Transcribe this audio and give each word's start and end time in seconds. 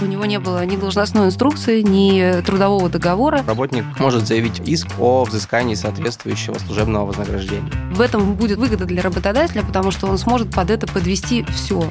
У 0.00 0.06
него 0.06 0.24
не 0.24 0.40
было 0.40 0.64
ни 0.66 0.76
должностной 0.76 1.26
инструкции, 1.26 1.80
ни 1.80 2.42
трудового 2.42 2.88
договора. 2.88 3.44
Работник 3.46 3.84
может 4.00 4.26
заявить 4.26 4.60
иск 4.66 4.88
о 4.98 5.24
взыскании 5.24 5.74
соответствующего 5.74 6.58
служебного 6.58 7.06
вознаграждения. 7.06 7.70
В 7.92 8.00
этом 8.00 8.34
будет 8.34 8.58
выгода 8.58 8.86
для 8.86 9.02
работодателя, 9.02 9.62
потому 9.62 9.92
что 9.92 10.08
он 10.08 10.18
сможет 10.18 10.50
под 10.50 10.70
это 10.70 10.86
подвести 10.88 11.44
все. 11.44 11.88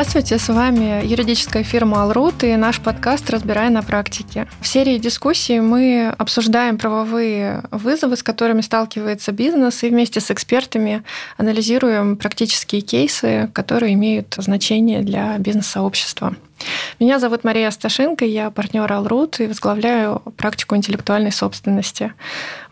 Здравствуйте, 0.00 0.38
с 0.38 0.48
вами 0.48 1.04
юридическая 1.04 1.62
фирма 1.62 2.04
Алрут 2.04 2.42
и 2.42 2.56
наш 2.56 2.80
подкаст 2.80 3.28
«Разбирая 3.28 3.68
на 3.68 3.82
практике». 3.82 4.48
В 4.62 4.66
серии 4.66 4.96
дискуссий 4.96 5.60
мы 5.60 6.08
обсуждаем 6.16 6.78
правовые 6.78 7.64
вызовы, 7.70 8.16
с 8.16 8.22
которыми 8.22 8.62
сталкивается 8.62 9.32
бизнес, 9.32 9.82
и 9.82 9.90
вместе 9.90 10.20
с 10.20 10.30
экспертами 10.30 11.02
анализируем 11.36 12.16
практические 12.16 12.80
кейсы, 12.80 13.50
которые 13.52 13.92
имеют 13.92 14.34
значение 14.38 15.02
для 15.02 15.36
бизнес-сообщества. 15.36 16.34
Меня 16.98 17.18
зовут 17.18 17.44
Мария 17.44 17.68
Асташенко, 17.68 18.26
я 18.26 18.50
партнер 18.50 18.92
Алрут 18.92 19.40
и 19.40 19.46
возглавляю 19.46 20.20
практику 20.36 20.76
интеллектуальной 20.76 21.32
собственности. 21.32 22.12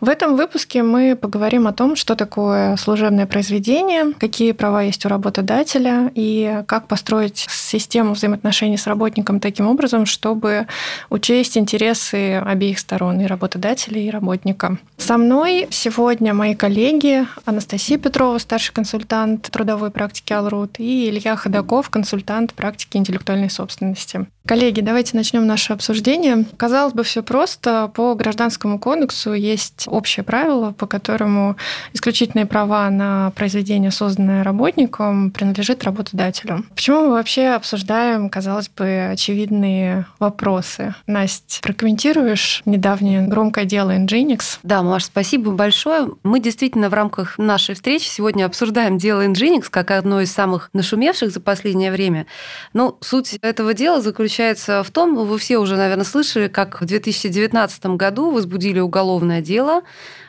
В 0.01 0.07
этом 0.07 0.35
выпуске 0.35 0.83
мы 0.83 1.15
поговорим 1.15 1.65
о 1.65 1.73
том, 1.73 1.95
что 1.95 2.15
такое 2.15 2.75
служебное 2.77 3.25
произведение, 3.25 4.13
какие 4.13 4.51
права 4.51 4.83
есть 4.83 5.03
у 5.05 5.09
работодателя 5.09 6.11
и 6.13 6.63
как 6.67 6.87
построить 6.87 7.47
систему 7.49 8.13
взаимоотношений 8.13 8.77
с 8.77 8.85
работником 8.85 9.39
таким 9.39 9.67
образом, 9.67 10.05
чтобы 10.05 10.67
учесть 11.09 11.57
интересы 11.57 12.35
обеих 12.35 12.77
сторон, 12.77 13.21
и 13.21 13.25
работодателя, 13.25 13.99
и 13.99 14.11
работника. 14.11 14.77
Со 14.97 15.17
мной 15.17 15.67
сегодня 15.71 16.35
мои 16.35 16.53
коллеги 16.53 17.25
Анастасия 17.45 17.97
Петрова, 17.97 18.37
старший 18.37 18.75
консультант 18.75 19.49
трудовой 19.49 19.89
практики 19.89 20.33
Алрут, 20.33 20.75
и 20.77 21.09
Илья 21.09 21.35
Ходаков, 21.35 21.89
консультант 21.89 22.53
практики 22.53 22.97
интеллектуальной 22.97 23.49
собственности 23.49 23.78
собственности. 23.79 24.27
Коллеги, 24.47 24.81
давайте 24.81 25.15
начнем 25.15 25.45
наше 25.45 25.73
обсуждение. 25.73 26.43
Казалось 26.57 26.93
бы, 26.93 27.03
все 27.03 27.21
просто. 27.21 27.91
По 27.93 28.15
Гражданскому 28.15 28.79
кодексу 28.79 29.33
есть 29.33 29.85
общее 29.85 30.23
правило, 30.23 30.71
по 30.71 30.87
которому 30.87 31.55
исключительные 31.93 32.47
права 32.47 32.89
на 32.89 33.31
произведение, 33.35 33.91
созданное 33.91 34.43
работником, 34.43 35.29
принадлежит 35.29 35.83
работодателю. 35.83 36.65
Почему 36.73 37.01
мы 37.01 37.09
вообще 37.11 37.49
обсуждаем, 37.49 38.27
казалось 38.29 38.69
бы, 38.69 39.09
очевидные 39.11 40.07
вопросы? 40.17 40.95
Настя, 41.05 41.61
прокомментируешь 41.61 42.63
недавнее 42.65 43.27
громкое 43.27 43.65
дело 43.65 43.95
Nginx? 43.95 44.59
Да, 44.63 44.81
Маш, 44.81 45.05
спасибо 45.05 45.51
большое. 45.51 46.09
Мы 46.23 46.39
действительно 46.39 46.89
в 46.89 46.95
рамках 46.95 47.37
нашей 47.37 47.75
встречи 47.75 48.07
сегодня 48.07 48.45
обсуждаем 48.45 48.97
дело 48.97 49.27
Nginx 49.27 49.67
как 49.69 49.91
одно 49.91 50.21
из 50.21 50.31
самых 50.31 50.71
нашумевших 50.73 51.31
за 51.31 51.39
последнее 51.39 51.91
время. 51.91 52.25
Но 52.73 52.97
суть 53.01 53.37
этого 53.43 53.68
дела 53.73 54.01
заключается 54.01 54.29
заключается 54.29 54.83
в 54.83 54.91
том, 54.91 55.15
вы 55.15 55.37
все 55.37 55.57
уже, 55.57 55.75
наверное, 55.75 56.05
слышали, 56.05 56.47
как 56.47 56.81
в 56.81 56.85
2019 56.85 57.85
году 57.97 58.31
возбудили 58.31 58.79
уголовное 58.79 59.41
дело 59.41 59.81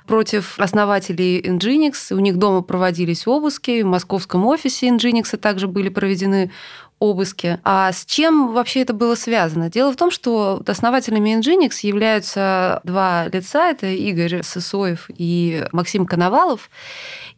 против 0.07 0.59
основателей 0.59 1.41
Nginx. 1.41 2.15
У 2.15 2.19
них 2.19 2.37
дома 2.37 2.63
проводились 2.63 3.27
обыски, 3.27 3.83
в 3.83 3.87
московском 3.87 4.47
офисе 4.47 4.89
Nginx 4.89 5.37
также 5.37 5.69
были 5.69 5.89
проведены 5.89 6.51
обыски. 6.99 7.59
А 7.65 7.93
с 7.93 8.05
чем 8.05 8.53
вообще 8.53 8.83
это 8.83 8.93
было 8.93 9.15
связано? 9.15 9.71
Дело 9.71 9.93
в 9.93 9.97
том, 9.97 10.11
что 10.11 10.63
основателями 10.67 11.39
Nginx 11.39 11.79
являются 11.83 12.81
два 12.85 13.27
лица. 13.33 13.71
Это 13.71 13.87
Игорь 13.87 14.43
Сысоев 14.43 15.09
и 15.09 15.67
Максим 15.73 16.07
Коновалов. 16.07 16.71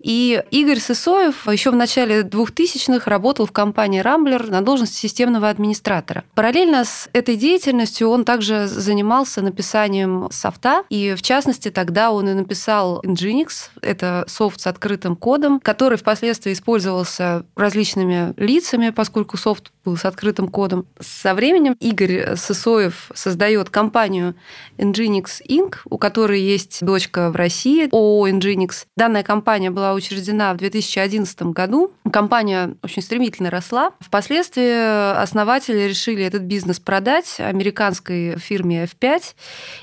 И 0.02 0.42
Игорь 0.50 0.80
Сысоев 0.80 1.46
еще 1.48 1.70
в 1.70 1.76
начале 1.76 2.22
2000-х 2.22 3.08
работал 3.08 3.46
в 3.46 3.52
компании 3.52 4.00
Рамблер 4.00 4.48
на 4.50 4.60
должности 4.60 4.96
системного 4.96 5.48
администратора. 5.48 6.24
Параллельно 6.34 6.84
с 6.84 7.08
этой 7.12 7.36
деятельностью 7.36 8.08
он 8.08 8.24
также 8.24 8.66
занимался 8.66 9.42
написанием 9.42 10.28
софта, 10.30 10.82
и 10.88 11.14
в 11.16 11.22
частности 11.22 11.70
тогда 11.70 12.10
он 12.10 12.28
и 12.28 12.34
написал 12.34 13.00
Nginx, 13.02 13.48
это 13.80 14.24
софт 14.26 14.60
с 14.60 14.66
открытым 14.66 15.16
кодом, 15.16 15.60
который 15.60 15.96
впоследствии 15.98 16.52
использовался 16.52 17.44
различными 17.56 18.34
лицами, 18.36 18.90
поскольку 18.90 19.36
софт 19.36 19.72
был 19.84 19.96
с 19.96 20.04
открытым 20.04 20.48
кодом. 20.48 20.86
Со 21.00 21.34
временем 21.34 21.76
Игорь 21.80 22.36
Сысоев 22.36 23.10
создает 23.14 23.70
компанию 23.70 24.34
Nginx 24.78 25.42
Inc., 25.48 25.76
у 25.84 25.98
которой 25.98 26.40
есть 26.40 26.78
дочка 26.84 27.30
в 27.30 27.36
России, 27.36 27.88
ООО 27.92 28.28
Nginx. 28.28 28.86
Данная 28.96 29.22
компания 29.22 29.70
была 29.70 29.91
учреждена 29.94 30.52
в 30.54 30.56
2011 30.56 31.42
году. 31.42 31.92
Компания 32.12 32.74
очень 32.82 33.02
стремительно 33.02 33.50
росла. 33.50 33.92
Впоследствии 34.00 35.20
основатели 35.20 35.80
решили 35.88 36.24
этот 36.24 36.42
бизнес 36.42 36.80
продать 36.80 37.38
американской 37.38 38.36
фирме 38.38 38.84
F5. 38.84 39.22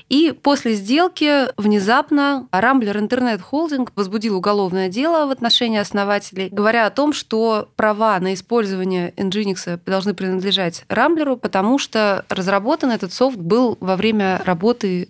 И 0.08 0.32
после 0.32 0.74
сделки 0.74 1.46
внезапно 1.60 2.48
Rambler 2.52 2.96
Internet 2.96 3.40
Holding 3.50 3.88
возбудил 3.96 4.36
уголовное 4.36 4.88
дело 4.88 5.26
в 5.26 5.30
отношении 5.30 5.78
основателей, 5.78 6.48
говоря 6.50 6.86
о 6.86 6.90
том, 6.90 7.12
что 7.12 7.68
права 7.76 8.18
на 8.20 8.34
использование 8.34 9.12
Nginx 9.16 9.80
должны 9.86 10.14
принадлежать 10.14 10.84
Рамблеру, 10.88 11.36
потому 11.36 11.78
что 11.78 12.24
разработан 12.28 12.90
этот 12.90 13.12
софт 13.12 13.36
был 13.36 13.76
во 13.80 13.96
время 13.96 14.40
работы 14.44 15.08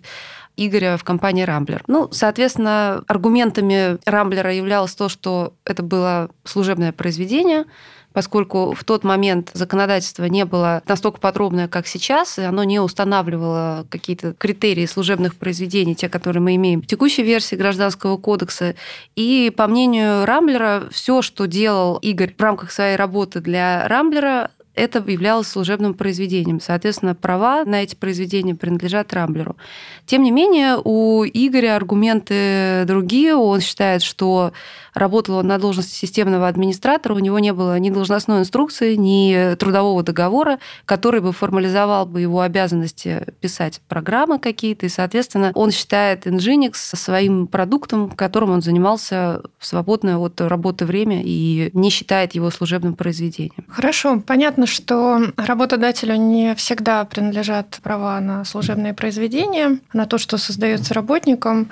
Игоря 0.57 0.97
в 0.97 1.03
компании 1.03 1.43
Рамблер. 1.43 1.83
Ну, 1.87 2.09
соответственно, 2.11 3.03
аргументами 3.07 3.97
Рамблера 4.05 4.53
являлось 4.53 4.95
то, 4.95 5.09
что 5.09 5.53
это 5.65 5.83
было 5.83 6.29
служебное 6.43 6.91
произведение, 6.91 7.65
поскольку 8.13 8.73
в 8.73 8.83
тот 8.83 9.03
момент 9.03 9.51
законодательство 9.53 10.25
не 10.25 10.45
было 10.45 10.81
настолько 10.85 11.19
подробное, 11.19 11.67
как 11.67 11.87
сейчас, 11.87 12.37
и 12.39 12.43
оно 12.43 12.63
не 12.63 12.79
устанавливало 12.79 13.85
какие-то 13.89 14.33
критерии 14.33 14.85
служебных 14.85 15.35
произведений, 15.35 15.95
те, 15.95 16.09
которые 16.09 16.41
мы 16.41 16.55
имеем 16.55 16.81
в 16.81 16.87
текущей 16.87 17.23
версии 17.23 17.55
Гражданского 17.55 18.17
кодекса. 18.17 18.75
И 19.15 19.51
по 19.55 19.67
мнению 19.67 20.25
Рамблера, 20.25 20.83
все, 20.91 21.21
что 21.21 21.45
делал 21.45 21.97
Игорь 21.97 22.33
в 22.37 22.41
рамках 22.41 22.71
своей 22.71 22.95
работы 22.95 23.39
для 23.39 23.87
Рамблера, 23.87 24.51
это 24.75 25.03
являлось 25.05 25.47
служебным 25.47 25.93
произведением. 25.93 26.59
Соответственно, 26.59 27.15
права 27.15 27.65
на 27.65 27.83
эти 27.83 27.95
произведения 27.95 28.55
принадлежат 28.55 29.13
Рамблеру. 29.13 29.57
Тем 30.05 30.23
не 30.23 30.31
менее, 30.31 30.77
у 30.83 31.23
Игоря 31.25 31.75
аргументы 31.75 32.83
другие. 32.85 33.35
Он 33.35 33.59
считает, 33.59 34.01
что 34.01 34.53
работал 34.93 35.37
он 35.37 35.47
на 35.47 35.57
должности 35.57 35.93
системного 35.93 36.47
администратора, 36.47 37.13
у 37.13 37.19
него 37.19 37.39
не 37.39 37.53
было 37.53 37.79
ни 37.79 37.89
должностной 37.89 38.39
инструкции, 38.39 38.95
ни 38.95 39.55
трудового 39.55 40.03
договора, 40.03 40.59
который 40.85 41.21
бы 41.21 41.31
формализовал 41.31 42.05
бы 42.05 42.21
его 42.21 42.41
обязанности 42.41 43.25
писать 43.39 43.81
программы 43.87 44.39
какие-то, 44.39 44.85
и, 44.85 44.89
соответственно, 44.89 45.51
он 45.55 45.71
считает 45.71 46.27
Nginx 46.27 46.73
своим 46.73 47.47
продуктом, 47.47 48.09
которым 48.09 48.51
он 48.51 48.61
занимался 48.61 49.41
в 49.57 49.65
свободное 49.65 50.17
от 50.17 50.41
работы 50.41 50.85
время 50.85 51.21
и 51.23 51.69
не 51.73 51.89
считает 51.89 52.35
его 52.35 52.49
служебным 52.49 52.95
произведением. 52.95 53.65
Хорошо, 53.69 54.21
понятно, 54.25 54.60
что 54.67 55.19
работодателю 55.37 56.15
не 56.15 56.55
всегда 56.55 57.05
принадлежат 57.05 57.79
права 57.83 58.19
на 58.19 58.45
служебные 58.45 58.93
произведения, 58.93 59.79
на 59.93 60.05
то, 60.05 60.17
что 60.17 60.37
создается 60.37 60.93
работником. 60.93 61.69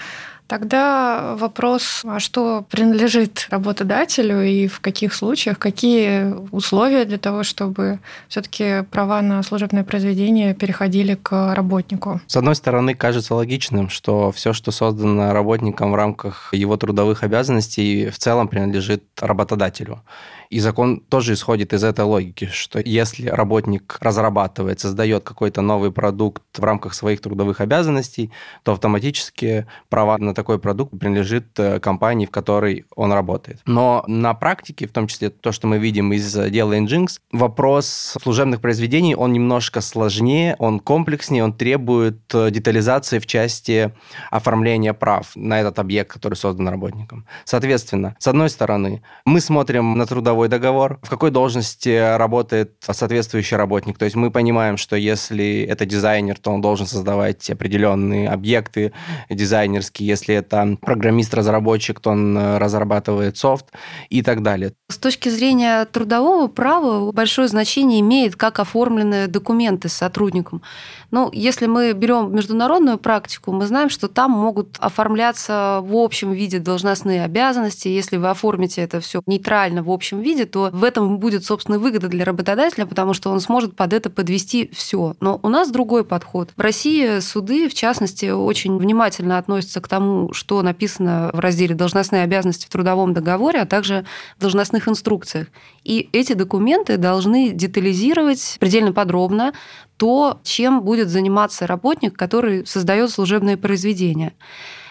Тогда 0.47 1.35
вопрос, 1.35 2.01
а 2.03 2.19
что 2.19 2.66
принадлежит 2.72 3.45
работодателю 3.51 4.41
и 4.41 4.67
в 4.67 4.79
каких 4.79 5.13
случаях, 5.13 5.59
какие 5.59 6.33
условия 6.51 7.05
для 7.05 7.19
того, 7.19 7.44
чтобы 7.44 8.00
все-таки 8.29 8.83
права 8.89 9.21
на 9.21 9.44
служебное 9.44 9.83
произведение 9.83 10.56
переходили 10.56 11.13
к 11.13 11.53
работнику? 11.53 12.19
С 12.25 12.35
одной 12.35 12.56
стороны, 12.56 12.95
кажется 12.95 13.35
логичным, 13.35 13.89
что 13.89 14.31
все, 14.31 14.53
что 14.53 14.71
создано 14.71 15.33
работником 15.33 15.91
в 15.91 15.95
рамках 15.95 16.51
его 16.51 16.77
трудовых 16.77 17.21
обязанностей, 17.21 18.09
в 18.09 18.17
целом 18.17 18.47
принадлежит 18.47 19.03
работодателю. 19.21 20.01
И 20.50 20.60
закон 20.60 21.01
тоже 21.01 21.34
исходит 21.34 21.74
из 21.74 21.84
этой 21.84 22.06
логики, 22.06 22.50
что 22.51 22.80
если 22.84 23.28
работник 23.28 23.98
разрабатывает, 24.01 24.80
создает 24.80 25.24
какой-то 25.24 25.62
новый 25.62 25.92
продукт 25.92 26.42
в 26.57 26.63
рамках 26.63 26.96
своих 26.96 27.22
трудовых 27.22 27.62
обязанностей, 27.62 28.31
то 28.63 28.72
автоматически 28.72 29.68
права 29.90 30.18
на 30.18 30.34
такой 30.34 30.57
продукт 30.57 30.98
принадлежит 31.00 31.48
э, 31.60 31.80
компании, 31.80 32.25
в 32.25 32.31
которой 32.31 32.86
он 32.96 33.13
работает. 33.13 33.62
Но 33.68 34.04
на 34.07 34.34
практике, 34.34 34.88
в 34.88 34.92
том 34.92 35.06
числе 35.06 35.30
то, 35.30 35.51
что 35.51 35.68
мы 35.68 35.78
видим 35.78 36.13
из 36.13 36.34
дела 36.34 36.74
Nginx, 36.80 37.19
вопрос 37.31 38.18
служебных 38.19 38.60
произведений, 38.60 39.16
он 39.16 39.34
немножко 39.34 39.81
сложнее, 39.81 40.56
он 40.57 40.80
комплекснее, 40.80 41.44
он 41.44 41.54
требует 41.54 42.22
э, 42.34 42.50
детализации 42.50 43.19
в 43.19 43.28
части 43.28 43.94
оформления 44.31 44.96
прав 44.96 45.31
на 45.36 45.62
этот 45.62 45.78
объект, 45.78 46.12
который 46.12 46.34
создан 46.34 46.69
работником. 46.69 47.28
Соответственно, 47.46 48.16
с 48.18 48.28
одной 48.28 48.50
стороны, 48.50 49.04
мы 49.25 49.42
смотрим 49.42 49.96
на 49.96 50.07
трудовой 50.07 50.38
трудовой 50.39 50.47
договор, 50.47 51.00
в 51.01 51.09
какой 51.09 51.31
должности 51.31 52.18
работает 52.18 52.75
соответствующий 52.80 53.57
работник. 53.57 53.97
То 53.97 54.06
есть 54.06 54.15
мы 54.15 54.31
понимаем, 54.31 54.77
что 54.77 54.95
если 54.95 55.65
это 55.69 55.86
дизайнер, 55.86 56.38
то 56.38 56.51
он 56.51 56.62
должен 56.62 56.88
создавать 56.88 57.50
определенные 57.50 58.30
объекты 58.30 58.94
дизайнерские. 59.30 60.07
Если 60.07 60.36
это 60.36 60.77
программист-разработчик, 60.81 62.00
то 62.00 62.12
он 62.12 62.38
э, 62.38 62.57
разрабатывает 62.57 63.38
софт 63.38 63.65
и 64.09 64.21
так 64.21 64.41
далее. 64.41 64.71
С 64.89 64.97
точки 64.97 65.30
зрения 65.30 65.86
трудового 65.86 66.47
права 66.47 67.12
большое 67.12 67.47
значение 67.47 68.00
имеет, 68.00 68.36
как 68.36 68.59
оформлены 68.59 69.27
документы 69.27 69.89
с 69.89 69.94
сотрудником. 69.94 70.62
Ну, 71.11 71.29
если 71.33 71.65
мы 71.65 71.94
берем 71.94 72.33
международную 72.35 73.00
практику, 73.00 73.51
мы 73.51 73.65
знаем, 73.65 73.89
что 73.89 74.07
там 74.07 74.31
могут 74.31 74.77
оформляться 74.79 75.79
в 75.83 75.95
общем 75.95 76.31
виде 76.31 76.59
должностные 76.59 77.23
обязанности. 77.23 77.88
Если 77.88 78.17
вы 78.17 78.29
оформите 78.29 78.81
это 78.81 79.00
все 79.00 79.21
нейтрально 79.25 79.81
в 79.83 79.89
общем 79.89 80.21
виде, 80.21 80.45
то 80.45 80.69
в 80.71 80.83
этом 80.83 81.17
будет, 81.17 81.45
собственно, 81.45 81.79
выгода 81.79 82.07
для 82.07 82.25
работодателя, 82.25 82.85
потому 82.85 83.13
что 83.13 83.31
он 83.31 83.39
сможет 83.39 83.75
под 83.75 83.94
это 83.94 84.09
подвести 84.09 84.69
все. 84.73 85.15
Но 85.19 85.39
у 85.41 85.50
нас 85.50 85.71
другой 85.71 86.03
подход. 86.03 86.51
В 86.56 86.61
России 86.61 87.19
суды, 87.19 87.69
в 87.69 87.73
частности, 87.73 88.29
очень 88.29 88.77
внимательно 88.77 89.38
относятся 89.38 89.81
к 89.81 89.88
тому, 89.88 90.31
что 90.33 90.62
написано 90.62 91.31
в 91.33 91.39
разделе 91.39 91.73
«Должностные 91.73 92.23
обязанности 92.23 92.65
в 92.65 92.69
трудовом 92.69 93.13
договоре», 93.13 93.62
а 93.62 93.65
также 93.65 94.05
должностных 94.39 94.88
инструкциях. 94.88 95.47
И 95.83 96.09
эти 96.13 96.33
документы 96.33 96.97
должны 96.97 97.50
детализировать 97.50 98.57
предельно 98.59 98.94
подробно 98.94 99.53
то, 100.00 100.40
чем 100.44 100.81
будет 100.81 101.10
заниматься 101.10 101.68
работник, 101.68 102.18
который 102.18 102.66
создает 102.66 103.12
служебные 103.12 103.57
произведения. 103.57 104.34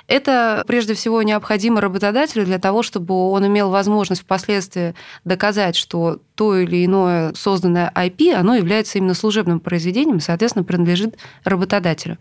Это 0.07 0.65
прежде 0.67 0.93
всего 0.93 1.23
необходимо 1.23 1.81
работодателю 1.81 2.45
для 2.45 2.59
того, 2.59 2.83
чтобы 2.83 3.31
он 3.31 3.47
имел 3.47 3.71
возможность 3.71 4.23
впоследствии 4.23 4.95
доказать, 5.25 5.77
что 5.77 6.21
то 6.38 6.56
или 6.56 6.87
иное 6.87 7.32
созданное 7.35 7.93
IP, 7.96 8.32
оно 8.32 8.55
является 8.55 8.99
именно 8.99 9.14
служебным 9.14 9.58
произведением 9.58 10.20
соответственно, 10.20 10.64
принадлежит 10.64 11.17
работодателю. 11.43 12.17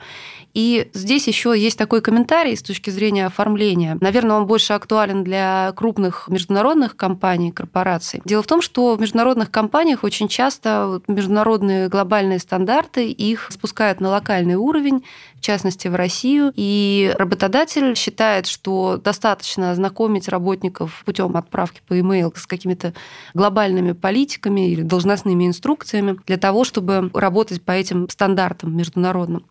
И 0.53 0.89
здесь 0.93 1.27
еще 1.27 1.53
есть 1.55 1.77
такой 1.77 2.01
комментарий 2.01 2.57
с 2.57 2.63
точки 2.63 2.89
зрения 2.89 3.27
оформления. 3.27 3.95
Наверное, 4.01 4.37
он 4.37 4.47
больше 4.47 4.73
актуален 4.73 5.23
для 5.23 5.71
крупных 5.75 6.27
международных 6.29 6.95
компаний, 6.95 7.51
корпораций. 7.51 8.21
Дело 8.25 8.41
в 8.41 8.47
том, 8.47 8.63
что 8.63 8.95
в 8.95 8.99
международных 8.99 9.51
компаниях 9.51 10.03
очень 10.03 10.27
часто 10.27 10.99
международные 11.07 11.89
глобальные 11.89 12.39
стандарты 12.39 13.11
их 13.11 13.49
спускают 13.51 14.01
на 14.01 14.09
локальный 14.09 14.55
уровень, 14.55 15.03
в 15.35 15.41
частности, 15.41 15.89
в 15.89 15.95
Россию. 15.95 16.51
И 16.55 17.13
работодатель 17.19 17.95
считает, 17.95 18.47
что 18.47 18.97
достаточно 18.97 19.69
ознакомить 19.69 20.27
работников 20.27 21.03
путем 21.05 21.37
отправки 21.37 21.81
по 21.87 21.93
e-mail 21.93 22.33
с 22.35 22.47
какими-то 22.47 22.93
глобальными 23.35 23.91
политиками 24.07 24.71
или 24.71 24.83
должностными 24.83 25.45
инструкциями 25.45 26.17
для 26.25 26.37
того, 26.37 26.63
чтобы 26.63 27.11
работать 27.13 27.61
по 27.61 27.73
этим 27.73 28.07
стандартам 28.07 28.73
международным. 28.73 29.43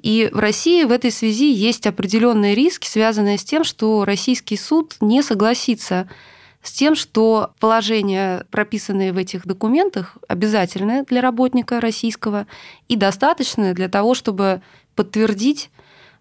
И 0.00 0.30
в 0.32 0.38
России 0.38 0.84
в 0.84 0.92
этой 0.92 1.10
связи 1.10 1.52
есть 1.52 1.88
определенные 1.88 2.54
риски, 2.54 2.86
связанные 2.86 3.36
с 3.36 3.42
тем, 3.42 3.64
что 3.64 4.04
российский 4.04 4.56
суд 4.56 4.94
не 5.00 5.24
согласится 5.24 6.08
с 6.62 6.70
тем, 6.70 6.94
что 6.94 7.50
положения, 7.58 8.46
прописанные 8.52 9.12
в 9.12 9.16
этих 9.16 9.44
документах, 9.44 10.16
обязательны 10.28 11.04
для 11.04 11.20
работника 11.20 11.80
российского 11.80 12.46
и 12.86 12.94
достаточны 12.94 13.74
для 13.74 13.88
того, 13.88 14.14
чтобы 14.14 14.62
подтвердить, 14.94 15.68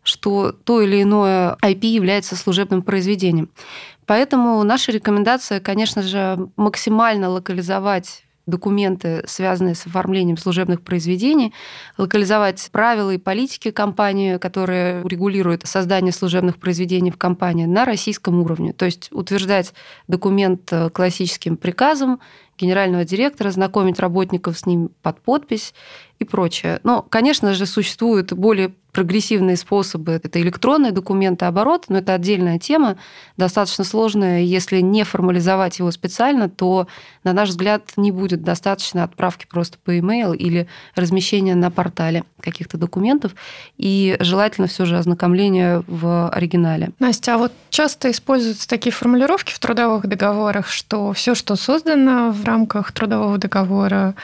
что 0.05 0.53
то 0.53 0.81
или 0.81 1.01
иное 1.01 1.57
IP 1.61 1.85
является 1.87 2.37
служебным 2.37 2.83
произведением. 2.83 3.49
Поэтому 4.05 4.63
наша 4.63 4.91
рекомендация, 4.91 5.59
конечно 5.59 6.01
же, 6.03 6.47
максимально 6.55 7.29
локализовать 7.29 8.21
документы, 8.45 9.23
связанные 9.25 9.73
с 9.73 9.87
оформлением 9.87 10.37
служебных 10.37 10.83
произведений, 10.83 11.51
локализовать 11.97 12.69
правила 12.71 13.09
и 13.09 13.17
политики 13.17 13.71
компании, 13.71 14.37
которые 14.37 15.01
регулируют 15.01 15.65
создание 15.65 16.13
служебных 16.13 16.57
произведений 16.57 17.09
в 17.09 17.17
компании 17.17 17.65
на 17.65 17.85
российском 17.85 18.39
уровне. 18.39 18.71
То 18.71 18.85
есть 18.85 19.09
утверждать 19.11 19.73
документ 20.07 20.71
классическим 20.93 21.57
приказом 21.57 22.19
генерального 22.55 23.03
директора, 23.03 23.49
знакомить 23.49 23.99
работников 23.99 24.59
с 24.59 24.67
ним 24.67 24.91
под 25.01 25.19
подпись 25.21 25.73
и 26.19 26.23
прочее. 26.23 26.79
Но, 26.83 27.01
конечно 27.01 27.55
же, 27.55 27.65
существуют 27.65 28.31
более 28.31 28.75
прогрессивные 28.95 29.57
способы. 29.57 30.13
Это 30.23 30.41
электронные 30.41 30.93
документы 30.93 31.43
оборот, 31.43 31.85
но 31.89 31.97
это 31.97 32.13
отдельная 32.13 32.59
тема, 32.59 32.95
достаточно 33.35 33.83
сложная. 33.83 34.39
Если 34.39 34.79
не 34.79 35.03
формализовать 35.03 35.79
его 35.79 35.91
специально, 35.91 36.49
то, 36.49 36.87
на 37.25 37.33
наш 37.33 37.49
взгляд, 37.49 37.91
не 37.97 38.11
будет 38.11 38.41
достаточно 38.41 39.03
отправки 39.03 39.47
просто 39.49 39.77
по 39.83 39.91
e-mail 39.91 40.33
или 40.33 40.69
размещения 40.95 41.55
на 41.55 41.71
портале 41.71 42.23
каких-то 42.39 42.77
документов. 42.77 43.35
И 43.77 44.15
желательно 44.21 44.67
все 44.67 44.85
же 44.85 44.97
ознакомление 44.97 45.83
в 45.87 46.29
оригинале. 46.29 46.91
Настя, 46.99 47.35
а 47.35 47.37
вот 47.37 47.51
часто 47.69 48.09
используются 48.09 48.65
такие 48.65 48.93
формулировки 48.93 49.51
в 49.51 49.59
трудовых 49.59 50.07
договорах, 50.07 50.69
что 50.69 51.11
все, 51.11 51.35
что 51.35 51.57
создано 51.57 52.31
в 52.31 52.45
рамках 52.45 52.93
трудового 52.93 53.37
договора, 53.37 54.15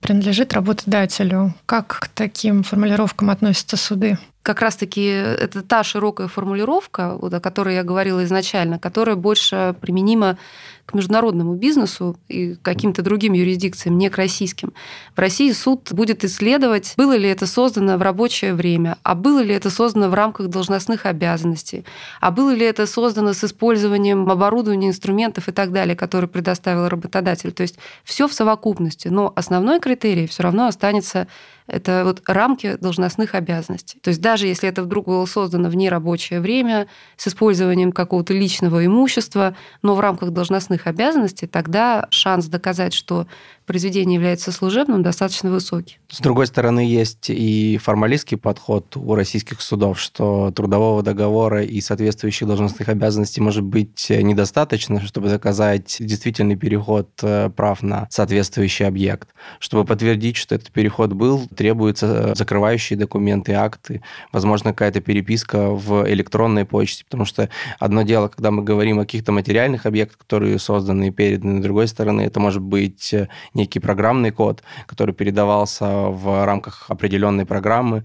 принадлежит 0.00 0.52
работодателю. 0.52 1.54
Как 1.66 1.86
к 1.86 2.08
таким 2.08 2.62
формулировкам 2.62 3.30
относятся 3.30 3.76
суды? 3.76 4.18
Как 4.42 4.60
раз-таки 4.60 5.04
это 5.04 5.62
та 5.62 5.84
широкая 5.84 6.28
формулировка, 6.28 7.16
вот, 7.20 7.34
о 7.34 7.40
которой 7.40 7.74
я 7.74 7.82
говорила 7.82 8.24
изначально, 8.24 8.78
которая 8.78 9.16
больше 9.16 9.74
применима 9.80 10.38
к 10.86 10.94
международному 10.94 11.54
бизнесу 11.54 12.16
и 12.28 12.56
каким-то 12.56 13.02
другим 13.02 13.32
юрисдикциям, 13.32 13.96
не 13.96 14.10
к 14.10 14.16
российским. 14.16 14.72
В 15.14 15.20
России 15.20 15.52
суд 15.52 15.92
будет 15.92 16.24
исследовать, 16.24 16.94
было 16.96 17.16
ли 17.16 17.28
это 17.28 17.46
создано 17.46 17.96
в 17.96 18.02
рабочее 18.02 18.54
время, 18.54 18.96
а 19.04 19.14
было 19.14 19.40
ли 19.40 19.54
это 19.54 19.70
создано 19.70 20.08
в 20.08 20.14
рамках 20.14 20.48
должностных 20.48 21.06
обязанностей, 21.06 21.84
а 22.20 22.32
было 22.32 22.50
ли 22.50 22.66
это 22.66 22.86
создано 22.86 23.34
с 23.34 23.44
использованием 23.44 24.28
оборудования, 24.28 24.88
инструментов 24.88 25.48
и 25.48 25.52
так 25.52 25.70
далее, 25.70 25.94
которые 25.94 26.28
предоставил 26.28 26.88
работодатель. 26.88 27.52
То 27.52 27.62
есть 27.62 27.78
все 28.02 28.26
в 28.26 28.32
совокупности. 28.32 29.08
Но 29.08 29.32
основной 29.36 29.78
критерий 29.80 30.26
все 30.26 30.42
равно 30.42 30.66
останется 30.66 31.28
это 31.70 32.02
вот 32.04 32.22
рамки 32.26 32.76
должностных 32.80 33.34
обязанностей. 33.34 33.98
То 34.00 34.08
есть 34.08 34.20
даже 34.20 34.46
если 34.46 34.68
это 34.68 34.82
вдруг 34.82 35.06
было 35.06 35.24
создано 35.24 35.68
в 35.68 35.76
нерабочее 35.76 36.40
время, 36.40 36.88
с 37.16 37.28
использованием 37.28 37.92
какого-то 37.92 38.34
личного 38.34 38.84
имущества, 38.84 39.56
но 39.82 39.94
в 39.94 40.00
рамках 40.00 40.30
должностных 40.30 40.86
обязанностей, 40.86 41.46
тогда 41.46 42.08
шанс 42.10 42.46
доказать, 42.46 42.92
что 42.92 43.26
произведение 43.70 44.16
является 44.16 44.50
служебным, 44.50 45.00
достаточно 45.04 45.48
высокий. 45.48 45.98
С 46.08 46.18
другой 46.18 46.48
стороны, 46.48 46.80
есть 46.80 47.30
и 47.30 47.78
формалистский 47.80 48.36
подход 48.36 48.96
у 48.96 49.14
российских 49.14 49.60
судов, 49.60 50.00
что 50.00 50.50
трудового 50.50 51.04
договора 51.04 51.62
и 51.62 51.80
соответствующих 51.80 52.48
должностных 52.48 52.88
обязанностей 52.88 53.40
может 53.40 53.62
быть 53.62 54.10
недостаточно, 54.10 55.00
чтобы 55.02 55.28
доказать 55.28 55.98
действительный 56.00 56.56
переход 56.56 57.10
э, 57.22 57.48
прав 57.54 57.80
на 57.82 58.08
соответствующий 58.10 58.88
объект. 58.88 59.28
Чтобы 59.60 59.84
подтвердить, 59.84 60.36
что 60.36 60.56
этот 60.56 60.72
переход 60.72 61.12
был, 61.12 61.46
требуются 61.54 62.34
закрывающие 62.34 62.98
документы, 62.98 63.52
акты, 63.52 64.02
возможно, 64.32 64.72
какая-то 64.72 65.00
переписка 65.00 65.70
в 65.70 66.10
электронной 66.12 66.64
почте, 66.64 67.04
потому 67.04 67.24
что 67.24 67.48
одно 67.78 68.02
дело, 68.02 68.26
когда 68.26 68.50
мы 68.50 68.64
говорим 68.64 68.98
о 68.98 69.04
каких-то 69.04 69.30
материальных 69.30 69.86
объектах, 69.86 70.18
которые 70.18 70.58
созданы 70.58 71.06
и 71.06 71.10
переданы, 71.12 71.60
с 71.60 71.62
другой 71.62 71.86
стороны, 71.86 72.22
это 72.22 72.40
может 72.40 72.62
быть 72.62 73.14
некий 73.60 73.80
программный 73.80 74.30
код, 74.30 74.62
который 74.86 75.14
передавался 75.14 75.86
в 75.86 76.44
рамках 76.44 76.86
определенной 76.88 77.46
программы. 77.46 78.04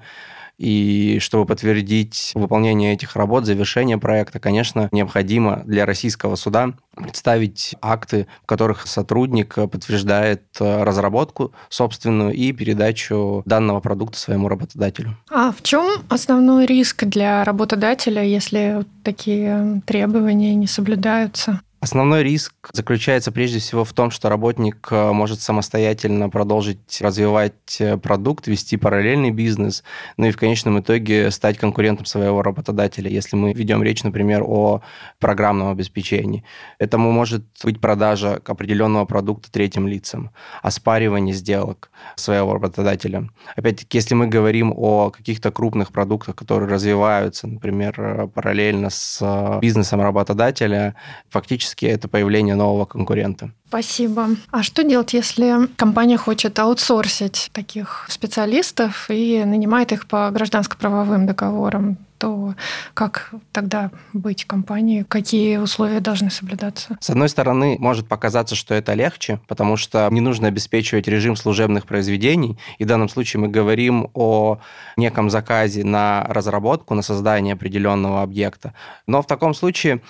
И 0.58 1.18
чтобы 1.20 1.46
подтвердить 1.46 2.32
выполнение 2.34 2.94
этих 2.94 3.18
работ, 3.18 3.46
завершение 3.46 3.98
проекта, 3.98 4.40
конечно, 4.40 4.88
необходимо 4.94 5.64
для 5.66 5.86
российского 5.86 6.38
суда 6.38 6.72
представить 6.96 7.76
акты, 7.82 8.28
в 8.44 8.46
которых 8.46 8.88
сотрудник 8.88 9.56
подтверждает 9.56 10.44
разработку 10.60 11.52
собственную 11.68 12.34
и 12.34 12.54
передачу 12.54 13.44
данного 13.46 13.82
продукта 13.82 14.18
своему 14.18 14.48
работодателю. 14.48 15.18
А 15.30 15.52
в 15.52 15.62
чем 15.62 16.04
основной 16.08 16.66
риск 16.66 17.04
для 17.04 17.44
работодателя, 17.44 18.24
если 18.24 18.86
такие 19.04 19.82
требования 19.86 20.56
не 20.56 20.68
соблюдаются? 20.68 21.60
Основной 21.86 22.24
риск 22.24 22.56
заключается 22.74 23.32
прежде 23.32 23.60
всего 23.60 23.86
в 23.86 23.94
том, 23.94 24.10
что 24.10 24.28
работник 24.28 24.88
э, 24.90 25.12
может 25.12 25.40
самостоятельно 25.40 26.32
продолжить 26.32 27.00
развивать 27.00 27.78
э, 27.78 27.96
продукт, 27.98 28.48
вести 28.48 28.76
параллельный 28.76 29.30
бизнес, 29.30 29.84
ну 30.18 30.26
и 30.26 30.32
в 30.32 30.38
конечном 30.38 30.80
итоге 30.80 31.30
стать 31.30 31.60
конкурентом 31.60 32.08
своего 32.08 32.42
работодателя. 32.42 33.08
Если 33.12 33.36
мы 33.36 33.54
ведем 33.54 33.84
речь, 33.84 34.04
например, 34.04 34.42
о 34.44 34.82
программном 35.20 35.70
обеспечении, 35.70 36.44
этому 36.80 37.12
может 37.12 37.46
быть 37.64 37.80
продажа 37.80 38.42
определенного 38.44 39.06
продукта 39.06 39.52
третьим 39.52 39.88
лицам, 39.88 40.32
оспаривание 40.64 41.36
сделок 41.36 41.92
своего 42.16 42.56
работодателя. 42.56 43.30
Опять-таки, 43.56 44.00
если 44.00 44.16
мы 44.16 44.26
говорим 44.26 44.74
о 44.76 45.12
каких-то 45.12 45.52
крупных 45.52 45.92
продуктах, 45.92 46.36
которые 46.36 46.68
развиваются, 46.68 47.46
например, 47.46 47.94
э, 48.02 48.28
параллельно 48.28 48.90
с 48.90 49.60
бизнесом 49.62 50.02
работодателя, 50.02 50.96
фактически 51.30 51.75
это 51.84 52.08
появление 52.08 52.56
нового 52.56 52.86
конкурента. 52.86 53.52
Спасибо. 53.76 54.30
А 54.52 54.64
что 54.64 54.86
делать, 54.86 55.14
если 55.14 55.68
компания 55.76 56.16
хочет 56.16 56.58
аутсорсить 56.60 57.50
таких 57.52 58.06
специалистов 58.08 59.08
и 59.10 59.44
нанимает 59.44 59.92
их 59.92 60.08
по 60.08 60.32
гражданско-правовым 60.32 61.26
договорам? 61.26 61.98
то 62.18 62.56
как 62.94 63.32
тогда 63.52 63.92
быть 64.14 64.46
компанией? 64.46 65.04
Какие 65.04 65.58
условия 65.58 66.00
должны 66.00 66.32
соблюдаться? 66.32 66.98
С 67.00 67.10
одной 67.10 67.30
стороны, 67.30 67.78
может 67.80 68.08
показаться, 68.08 68.56
что 68.56 68.74
это 68.74 68.94
легче, 68.94 69.40
потому 69.48 69.78
что 69.78 70.08
не 70.12 70.22
нужно 70.22 70.48
обеспечивать 70.48 71.08
режим 71.08 71.36
служебных 71.36 71.86
произведений. 71.86 72.58
И 72.78 72.86
в 72.86 72.88
данном 72.88 73.10
случае 73.10 73.42
мы 73.42 73.48
говорим 73.50 74.10
о 74.14 74.60
неком 74.98 75.30
заказе 75.30 75.84
на 75.84 76.26
разработку, 76.30 76.94
на 76.94 77.02
создание 77.02 77.54
определенного 77.54 78.22
объекта. 78.22 78.74
Но 79.08 79.22
в 79.22 79.28
таком 79.28 79.54
случае 79.54 80.02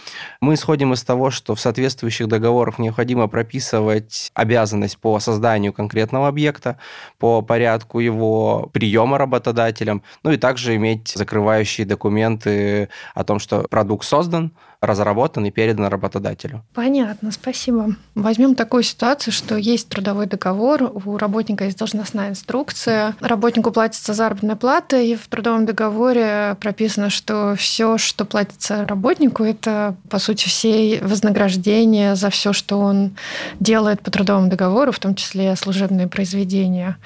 мы 0.42 0.54
исходим 0.54 0.94
из 0.94 1.04
того, 1.04 1.32
что 1.32 1.56
в 1.56 1.60
соответствующих 1.60 2.28
договорах 2.28 2.80
необходимо 2.80 3.28
прописывать 3.56 4.32
обязанность 4.34 4.98
по 4.98 5.20
созданию 5.20 5.72
конкретного 5.72 6.28
объекта, 6.28 6.78
по 7.20 7.42
порядку 7.42 8.00
его 8.00 8.70
приема 8.74 9.18
работодателем, 9.18 10.02
ну 10.24 10.32
и 10.32 10.38
также 10.38 10.76
иметь 10.76 11.14
закрывающие 11.16 11.88
документы 11.88 12.90
о 13.14 13.24
том, 13.24 13.40
что 13.40 13.66
продукт 13.70 14.06
создан, 14.06 14.52
разработан 14.82 15.46
и 15.46 15.52
передан 15.52 15.88
работодателю. 15.88 16.64
Понятно, 16.74 17.32
спасибо. 17.32 17.96
Возьмем 18.14 18.56
такую 18.56 18.84
ситуацию, 18.84 19.34
что 19.34 19.56
есть 19.56 19.90
трудовой 19.90 20.28
договор, 20.28 20.92
у 21.06 21.18
работника 21.18 21.66
есть 21.66 21.78
должностная 21.78 22.30
инструкция, 22.30 23.16
работнику 23.20 23.72
платится 23.72 24.14
заработная 24.14 24.56
плата, 24.56 25.00
и 25.00 25.16
в 25.16 25.28
трудовом 25.28 25.66
договоре 25.66 26.56
прописано, 26.60 27.10
что 27.10 27.56
все, 27.56 27.98
что 27.98 28.26
платится 28.26 28.86
работнику, 28.86 29.44
это, 29.44 29.96
по 30.10 30.20
сути, 30.20 30.48
все 30.48 31.00
вознаграждения 31.02 32.16
за 32.16 32.30
все, 32.30 32.54
что 32.54 32.80
он 32.80 33.16
делает 33.60 34.02
по 34.02 34.12
трудовому 34.12 34.50
договору, 34.50 34.92
в 34.92 35.00
том 35.00 35.16
числе 35.16 35.56
служебные 35.56 36.08
произведения. 36.08 36.98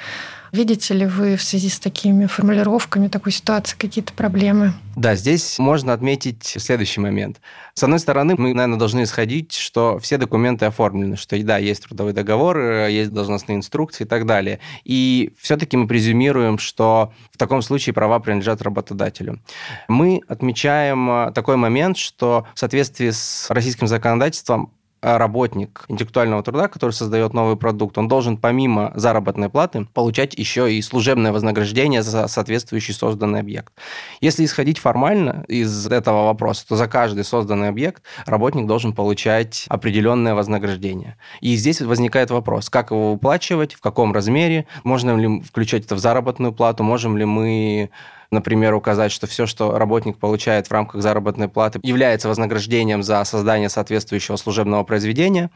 Видите 0.51 0.93
ли 0.93 1.05
вы 1.05 1.35
в 1.35 1.43
связи 1.43 1.69
с 1.69 1.79
такими 1.79 2.25
формулировками 2.25 3.07
такой 3.07 3.31
ситуации 3.31 3.75
какие-то 3.77 4.13
проблемы? 4.13 4.73
Да, 4.95 5.15
здесь 5.15 5.59
можно 5.59 5.93
отметить 5.93 6.43
следующий 6.43 6.99
момент. 6.99 7.39
С 7.73 7.83
одной 7.83 7.99
стороны, 7.99 8.35
мы, 8.37 8.53
наверное, 8.53 8.79
должны 8.79 9.03
исходить, 9.03 9.53
что 9.53 9.99
все 9.99 10.17
документы 10.17 10.65
оформлены, 10.65 11.15
что 11.15 11.41
да, 11.43 11.57
есть 11.57 11.83
трудовой 11.83 12.13
договор, 12.13 12.59
есть 12.87 13.11
должностные 13.11 13.57
инструкции 13.57 14.03
и 14.03 14.07
так 14.07 14.25
далее. 14.25 14.59
И 14.83 15.33
все-таки 15.39 15.77
мы 15.77 15.87
презюмируем, 15.87 16.57
что 16.57 17.13
в 17.31 17.37
таком 17.37 17.61
случае 17.61 17.93
права 17.93 18.19
принадлежат 18.19 18.61
работодателю. 18.61 19.39
Мы 19.87 20.21
отмечаем 20.27 21.31
такой 21.33 21.55
момент, 21.55 21.97
что 21.97 22.47
в 22.55 22.59
соответствии 22.59 23.11
с 23.11 23.47
российским 23.49 23.87
законодательством 23.87 24.73
Э, 24.78 24.78
работник 25.01 25.85
интеллектуального 25.87 26.43
труда, 26.43 26.67
который 26.67 26.91
создает 26.91 27.33
новый 27.33 27.55
продукт, 27.55 27.97
он 27.97 28.07
должен 28.07 28.37
помимо 28.37 28.91
заработной 28.95 29.49
платы 29.49 29.85
получать 29.93 30.33
еще 30.33 30.73
и 30.73 30.81
служебное 30.81 31.31
вознаграждение 31.31 32.03
за 32.03 32.27
соответствующий 32.27 32.93
созданный 32.93 33.39
объект. 33.39 33.73
Если 34.21 34.45
исходить 34.45 34.79
формально 34.79 35.45
из 35.47 35.87
этого 35.87 36.25
вопроса, 36.25 36.67
то 36.67 36.75
за 36.75 36.87
каждый 36.87 37.23
созданный 37.23 37.69
объект 37.69 38.03
работник 38.25 38.65
должен 38.65 38.93
получать 38.93 39.65
определенное 39.69 40.35
вознаграждение. 40.35 41.17
И 41.41 41.55
здесь 41.55 41.81
возникает 41.81 42.31
вопрос, 42.31 42.69
как 42.69 42.91
его 42.91 43.13
выплачивать, 43.13 43.73
в 43.73 43.81
каком 43.81 44.13
размере, 44.13 44.65
можно 44.83 45.15
ли 45.15 45.41
включать 45.41 45.85
это 45.85 45.95
в 45.95 45.99
заработную 45.99 46.53
плату, 46.53 46.83
можем 46.83 47.17
ли 47.17 47.25
мы 47.25 47.89
например, 48.31 48.73
указать, 48.73 49.11
что 49.11 49.27
все, 49.27 49.45
что 49.45 49.77
работник 49.77 50.17
получает 50.17 50.67
в 50.67 50.71
рамках 50.71 51.01
заработной 51.01 51.47
платы, 51.47 51.79
является 51.83 52.27
вознаграждением 52.27 53.03
за 53.03 53.23
создание 53.23 53.69
соответствующего 53.69 54.35
служебного 54.35 54.83
произведения. 54.83 55.49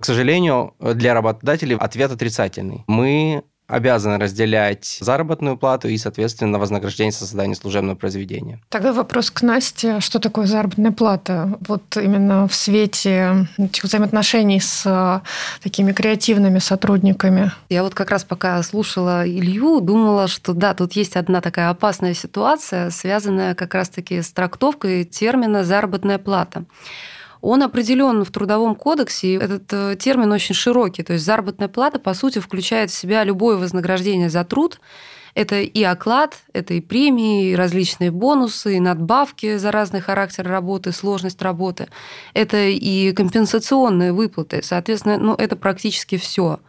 К 0.00 0.04
сожалению, 0.04 0.74
для 0.80 1.14
работодателей 1.14 1.76
ответ 1.76 2.10
отрицательный. 2.10 2.84
Мы 2.86 3.44
обязаны 3.66 4.18
разделять 4.18 4.98
заработную 5.00 5.56
плату 5.56 5.88
и, 5.88 5.96
соответственно, 5.96 6.58
вознаграждение 6.58 7.12
за 7.12 7.20
создание 7.20 7.56
служебного 7.56 7.96
произведения. 7.96 8.60
Тогда 8.68 8.92
вопрос 8.92 9.30
к 9.30 9.42
Насте. 9.42 10.00
Что 10.00 10.18
такое 10.18 10.46
заработная 10.46 10.92
плата? 10.92 11.58
Вот 11.66 11.96
именно 11.96 12.46
в 12.46 12.54
свете 12.54 13.48
этих 13.56 13.84
взаимоотношений 13.84 14.60
с 14.60 14.82
э, 14.84 15.20
такими 15.62 15.92
креативными 15.92 16.58
сотрудниками. 16.58 17.52
Я 17.70 17.82
вот 17.82 17.94
как 17.94 18.10
раз 18.10 18.24
пока 18.24 18.62
слушала 18.62 19.26
Илью, 19.26 19.80
думала, 19.80 20.28
что 20.28 20.52
да, 20.52 20.74
тут 20.74 20.92
есть 20.92 21.16
одна 21.16 21.40
такая 21.40 21.70
опасная 21.70 22.14
ситуация, 22.14 22.90
связанная 22.90 23.54
как 23.54 23.74
раз-таки 23.74 24.20
с 24.20 24.30
трактовкой 24.30 25.04
термина 25.04 25.64
«заработная 25.64 26.18
плата» 26.18 26.64
он 27.44 27.62
определен 27.62 28.24
в 28.24 28.30
Трудовом 28.30 28.74
кодексе. 28.74 29.34
Этот 29.34 29.72
э, 29.72 29.96
термин 29.96 30.32
очень 30.32 30.54
широкий. 30.54 31.02
То 31.02 31.12
есть 31.12 31.24
заработная 31.24 31.68
плата, 31.68 31.98
по 31.98 32.14
сути, 32.14 32.38
включает 32.38 32.90
в 32.90 32.94
себя 32.94 33.22
любое 33.22 33.56
вознаграждение 33.56 34.30
за 34.30 34.44
труд, 34.44 34.80
это 35.34 35.60
и 35.60 35.82
оклад, 35.82 36.36
это 36.52 36.74
и 36.74 36.80
премии, 36.80 37.50
и 37.50 37.56
различные 37.56 38.10
бонусы, 38.10 38.76
и 38.76 38.80
надбавки 38.80 39.56
за 39.56 39.72
разный 39.72 40.00
характер 40.00 40.46
работы, 40.46 40.92
сложность 40.92 41.42
работы. 41.42 41.88
Это 42.34 42.56
и 42.68 43.12
компенсационные 43.12 44.12
выплаты. 44.12 44.60
Соответственно, 44.62 45.18
ну, 45.18 45.34
это 45.34 45.56
практически 45.56 46.16
все. 46.16 46.60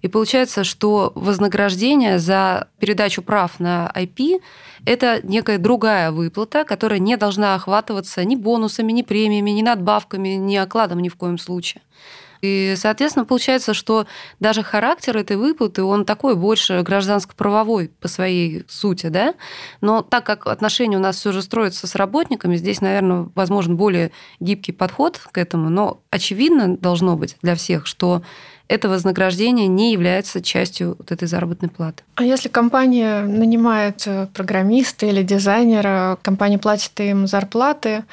И 0.00 0.08
получается, 0.08 0.64
что 0.64 1.12
вознаграждение 1.14 2.18
за 2.18 2.68
передачу 2.78 3.22
прав 3.22 3.60
на 3.60 3.90
IP– 3.94 4.40
это 4.86 5.20
некая 5.22 5.58
другая 5.58 6.10
выплата, 6.10 6.64
которая 6.64 6.98
не 6.98 7.16
должна 7.16 7.54
охватываться 7.54 8.24
ни 8.24 8.36
бонусами, 8.36 8.92
ни 8.92 9.02
премиями, 9.02 9.50
ни 9.50 9.62
надбавками, 9.62 10.30
ни 10.30 10.56
окладом 10.56 11.00
ни 11.00 11.08
в 11.08 11.16
коем 11.16 11.38
случае. 11.38 11.82
И, 12.44 12.74
соответственно, 12.76 13.24
получается, 13.24 13.72
что 13.72 14.06
даже 14.38 14.62
характер 14.62 15.16
этой 15.16 15.38
выплаты, 15.38 15.82
он 15.82 16.04
такой 16.04 16.36
больше 16.36 16.82
гражданско-правовой 16.82 17.90
по 18.00 18.06
своей 18.06 18.64
сути, 18.68 19.06
да? 19.06 19.34
Но 19.80 20.02
так 20.02 20.26
как 20.26 20.46
отношения 20.46 20.98
у 20.98 21.00
нас 21.00 21.16
все 21.16 21.32
же 21.32 21.40
строятся 21.40 21.86
с 21.86 21.94
работниками, 21.94 22.56
здесь, 22.56 22.82
наверное, 22.82 23.28
возможен 23.34 23.76
более 23.76 24.10
гибкий 24.40 24.72
подход 24.72 25.18
к 25.32 25.38
этому, 25.38 25.70
но 25.70 26.00
очевидно 26.10 26.76
должно 26.76 27.16
быть 27.16 27.36
для 27.40 27.54
всех, 27.54 27.86
что 27.86 28.22
это 28.68 28.88
вознаграждение 28.90 29.66
не 29.66 29.92
является 29.92 30.42
частью 30.42 30.96
вот 30.98 31.12
этой 31.12 31.26
заработной 31.28 31.70
платы. 31.70 32.02
А 32.16 32.24
если 32.24 32.48
компания 32.48 33.22
нанимает 33.22 34.06
программиста 34.34 35.06
или 35.06 35.22
дизайнера, 35.22 36.18
компания 36.22 36.58
платит 36.58 36.98
им 37.00 37.26
зарплаты, 37.26 38.04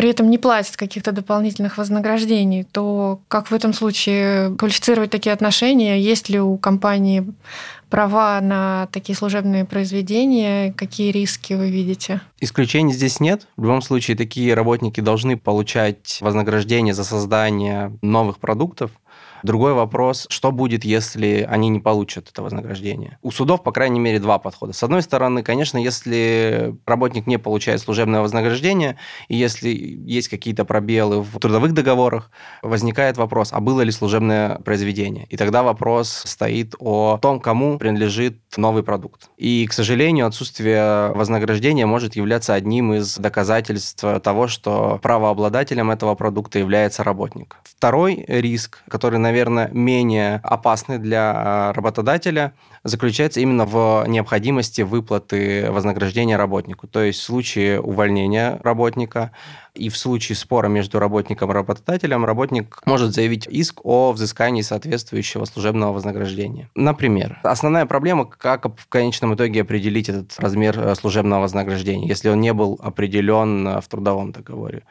при 0.00 0.08
этом 0.08 0.30
не 0.30 0.38
платят 0.38 0.78
каких-то 0.78 1.12
дополнительных 1.12 1.76
вознаграждений, 1.76 2.64
то 2.64 3.20
как 3.28 3.50
в 3.50 3.54
этом 3.54 3.74
случае 3.74 4.56
квалифицировать 4.56 5.10
такие 5.10 5.34
отношения? 5.34 6.00
Есть 6.00 6.30
ли 6.30 6.40
у 6.40 6.56
компании 6.56 7.34
права 7.90 8.40
на 8.40 8.88
такие 8.92 9.14
служебные 9.14 9.66
произведения? 9.66 10.72
Какие 10.72 11.12
риски 11.12 11.52
вы 11.52 11.70
видите? 11.70 12.22
Исключений 12.40 12.94
здесь 12.94 13.20
нет. 13.20 13.46
В 13.58 13.64
любом 13.64 13.82
случае, 13.82 14.16
такие 14.16 14.54
работники 14.54 15.02
должны 15.02 15.36
получать 15.36 16.16
вознаграждение 16.22 16.94
за 16.94 17.04
создание 17.04 17.92
новых 18.00 18.38
продуктов. 18.38 18.92
Другой 19.42 19.74
вопрос, 19.74 20.26
что 20.28 20.52
будет, 20.52 20.84
если 20.84 21.46
они 21.48 21.68
не 21.68 21.80
получат 21.80 22.28
это 22.30 22.42
вознаграждение? 22.42 23.18
У 23.22 23.30
судов, 23.30 23.62
по 23.62 23.72
крайней 23.72 24.00
мере, 24.00 24.18
два 24.18 24.38
подхода. 24.38 24.72
С 24.72 24.82
одной 24.82 25.02
стороны, 25.02 25.42
конечно, 25.42 25.78
если 25.78 26.74
работник 26.86 27.26
не 27.26 27.38
получает 27.38 27.80
служебное 27.80 28.20
вознаграждение, 28.20 28.96
и 29.28 29.36
если 29.36 29.70
есть 29.70 30.28
какие-то 30.28 30.64
пробелы 30.64 31.22
в 31.22 31.38
трудовых 31.38 31.72
договорах, 31.72 32.30
возникает 32.62 33.16
вопрос, 33.16 33.50
а 33.52 33.60
было 33.60 33.82
ли 33.82 33.90
служебное 33.90 34.56
произведение? 34.58 35.26
И 35.30 35.36
тогда 35.36 35.62
вопрос 35.62 36.22
стоит 36.26 36.74
о 36.78 37.18
том, 37.20 37.40
кому 37.40 37.78
принадлежит 37.78 38.38
новый 38.56 38.82
продукт. 38.82 39.30
И, 39.36 39.66
к 39.66 39.72
сожалению, 39.72 40.26
отсутствие 40.26 41.12
вознаграждения 41.14 41.86
может 41.86 42.16
являться 42.16 42.54
одним 42.54 42.94
из 42.94 43.16
доказательств 43.16 44.04
того, 44.22 44.48
что 44.48 44.98
правообладателем 45.02 45.90
этого 45.90 46.14
продукта 46.14 46.58
является 46.58 47.04
работник. 47.04 47.56
Второй 47.64 48.24
риск, 48.26 48.82
который, 48.88 49.18
наверное, 49.18 49.29
менее 49.32 50.40
опасный 50.42 50.98
для 50.98 51.32
а, 51.34 51.72
работодателя, 51.72 52.52
заключается 52.84 53.40
именно 53.40 53.66
в 53.66 54.04
необходимости 54.06 54.82
выплаты 54.82 55.70
вознаграждения 55.70 56.36
работнику. 56.36 56.86
То 56.86 57.02
есть 57.02 57.20
в 57.20 57.22
случае 57.22 57.80
увольнения 57.80 58.58
работника 58.62 59.32
и 59.74 59.88
в 59.88 59.96
случае 59.96 60.36
спора 60.36 60.68
между 60.68 60.98
работником 60.98 61.50
и 61.50 61.54
работодателем 61.54 62.24
работник 62.24 62.80
может 62.86 63.14
заявить 63.14 63.46
иск 63.46 63.84
о 63.84 64.12
взыскании 64.12 64.62
соответствующего 64.62 65.44
служебного 65.44 65.92
вознаграждения. 65.92 66.70
Например, 66.74 67.38
основная 67.42 67.86
проблема, 67.86 68.24
как 68.24 68.66
в 68.78 68.88
конечном 68.88 69.34
итоге 69.34 69.62
определить 69.62 70.08
этот 70.08 70.38
размер 70.38 70.78
э, 70.78 70.94
служебного 70.94 71.42
вознаграждения, 71.42 72.08
если 72.08 72.30
он 72.30 72.40
не 72.40 72.52
был 72.52 72.78
определен 72.82 73.80
в 73.80 73.88
трудовом 73.88 74.32
договоре. 74.32 74.82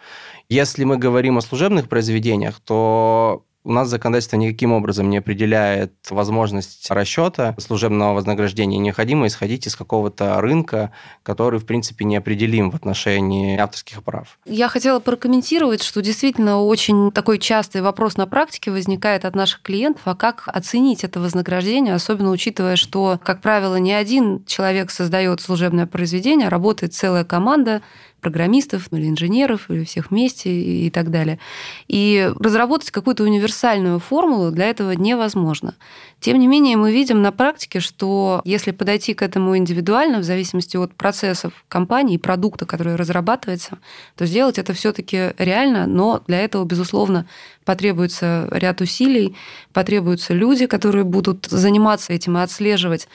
Если 0.47 0.83
мы 0.83 0.97
говорим 0.97 1.37
о 1.37 1.41
служебных 1.41 1.89
произведениях, 1.89 2.59
то 2.59 3.43
У 3.65 3.73
нас 3.73 3.89
законодательство 3.89 4.37
никаким 4.37 4.71
образом 4.71 5.09
не 5.09 5.17
определяет 5.17 5.93
возможность 6.09 6.89
расчета 6.89 7.55
служебного 7.57 8.13
вознаграждения. 8.13 8.77
Необходимо 8.77 9.27
исходить 9.27 9.67
из 9.67 9.75
какого-то 9.75 10.39
рынка, 10.39 10.93
который, 11.23 11.59
в 11.59 11.65
принципе, 11.65 12.05
неопределим 12.05 12.71
в 12.71 12.75
отношении 12.75 13.57
авторских 13.57 14.01
прав. 14.01 14.39
Я 14.45 14.69
хотела 14.69 15.01
прокомментировать, 15.01 15.83
что 15.83 16.01
действительно 16.01 16.61
очень 16.61 17.11
такой 17.11 17.37
частый 17.37 17.81
вопрос 17.81 18.15
на 18.15 18.27
практике 18.27 18.71
возникает 18.71 19.25
от 19.25 19.35
наших 19.35 19.61
клиентов, 19.61 20.03
а 20.05 20.15
как 20.15 20.43
оценить 20.47 21.03
это 21.03 21.19
вознаграждение, 21.19 21.93
особенно 21.93 22.31
учитывая, 22.31 22.77
что, 22.77 23.19
как 23.23 23.41
правило, 23.41 23.75
не 23.75 23.91
один 23.91 24.45
человек 24.45 24.89
создает 24.89 25.41
служебное 25.41 25.85
произведение, 25.85 26.47
а 26.47 26.49
работает 26.49 26.93
целая 26.93 27.25
команда, 27.25 27.81
программистов 28.19 28.91
или 28.91 29.07
инженеров, 29.07 29.69
или 29.69 29.83
всех 29.83 30.11
вместе 30.11 30.51
и 30.51 30.89
так 30.89 31.11
далее. 31.11 31.39
И 31.87 32.31
разработать 32.39 32.91
какую-то 32.91 33.23
универсальную 33.23 33.99
формулу 33.99 34.51
для 34.51 34.65
этого 34.65 34.91
невозможно. 34.91 35.75
Тем 36.19 36.37
не 36.37 36.47
менее, 36.47 36.75
мы 36.75 36.91
видим 36.91 37.21
на 37.21 37.31
практике, 37.31 37.79
что 37.79 38.41
если 38.43 38.71
подойти 38.71 39.13
к 39.13 39.21
этому 39.21 39.55
индивидуально, 39.55 40.19
в 40.19 40.23
зависимости 40.23 40.75
от 40.75 40.93
процессов 40.93 41.53
компании 41.67 42.15
и 42.15 42.17
продукта, 42.17 42.65
который 42.65 42.95
разрабатывается, 42.95 43.77
то 44.15 44.25
сделать 44.25 44.59
это 44.59 44.73
все-таки 44.73 45.33
реально, 45.37 45.87
но 45.87 46.21
для 46.27 46.39
этого, 46.41 46.65
безусловно, 46.65 47.25
потребуется 47.63 48.47
ряд 48.51 48.81
усилий, 48.81 49.35
потребуются 49.71 50.33
люди, 50.33 50.65
которые 50.65 51.05
будут 51.05 51.45
заниматься 51.45 52.13
этим 52.13 52.37
и 52.37 52.41
отслеживать 52.41 53.07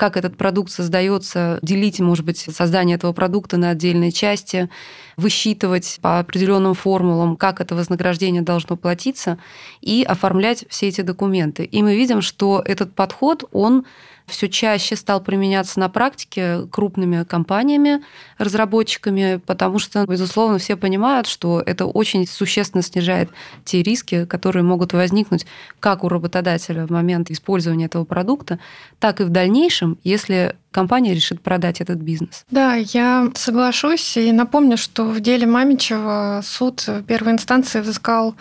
как 0.00 0.16
этот 0.16 0.38
продукт 0.38 0.72
создается, 0.72 1.58
делить, 1.60 2.00
может 2.00 2.24
быть, 2.24 2.38
создание 2.38 2.96
этого 2.96 3.12
продукта 3.12 3.58
на 3.58 3.68
отдельные 3.68 4.12
части, 4.12 4.70
высчитывать 5.18 5.98
по 6.00 6.20
определенным 6.20 6.72
формулам, 6.72 7.36
как 7.36 7.60
это 7.60 7.74
вознаграждение 7.74 8.40
должно 8.40 8.78
платиться, 8.78 9.36
и 9.82 10.02
оформлять 10.02 10.64
все 10.70 10.88
эти 10.88 11.02
документы. 11.02 11.64
И 11.64 11.82
мы 11.82 11.96
видим, 11.96 12.22
что 12.22 12.62
этот 12.64 12.94
подход, 12.94 13.44
он 13.52 13.84
все 14.30 14.48
чаще 14.48 14.96
стал 14.96 15.20
применяться 15.20 15.78
на 15.78 15.88
практике 15.88 16.66
крупными 16.70 17.24
компаниями, 17.24 18.02
разработчиками, 18.38 19.40
потому 19.44 19.78
что, 19.78 20.04
безусловно, 20.06 20.58
все 20.58 20.76
понимают, 20.76 21.26
что 21.26 21.62
это 21.64 21.86
очень 21.86 22.26
существенно 22.26 22.82
снижает 22.82 23.30
те 23.64 23.82
риски, 23.82 24.24
которые 24.24 24.62
могут 24.62 24.92
возникнуть 24.92 25.46
как 25.78 26.04
у 26.04 26.08
работодателя 26.08 26.86
в 26.86 26.90
момент 26.90 27.30
использования 27.30 27.86
этого 27.86 28.04
продукта, 28.04 28.58
так 28.98 29.20
и 29.20 29.24
в 29.24 29.28
дальнейшем, 29.28 29.98
если 30.04 30.56
компания 30.70 31.14
решит 31.14 31.40
продать 31.40 31.80
этот 31.80 31.98
бизнес. 31.98 32.44
Да, 32.50 32.74
я 32.74 33.30
соглашусь 33.34 34.16
и 34.16 34.32
напомню, 34.32 34.76
что 34.76 35.04
в 35.04 35.20
деле 35.20 35.46
Мамичева 35.46 36.42
суд 36.44 36.86
первой 37.06 37.32
инстанции 37.32 37.80
взыскал 37.80 38.34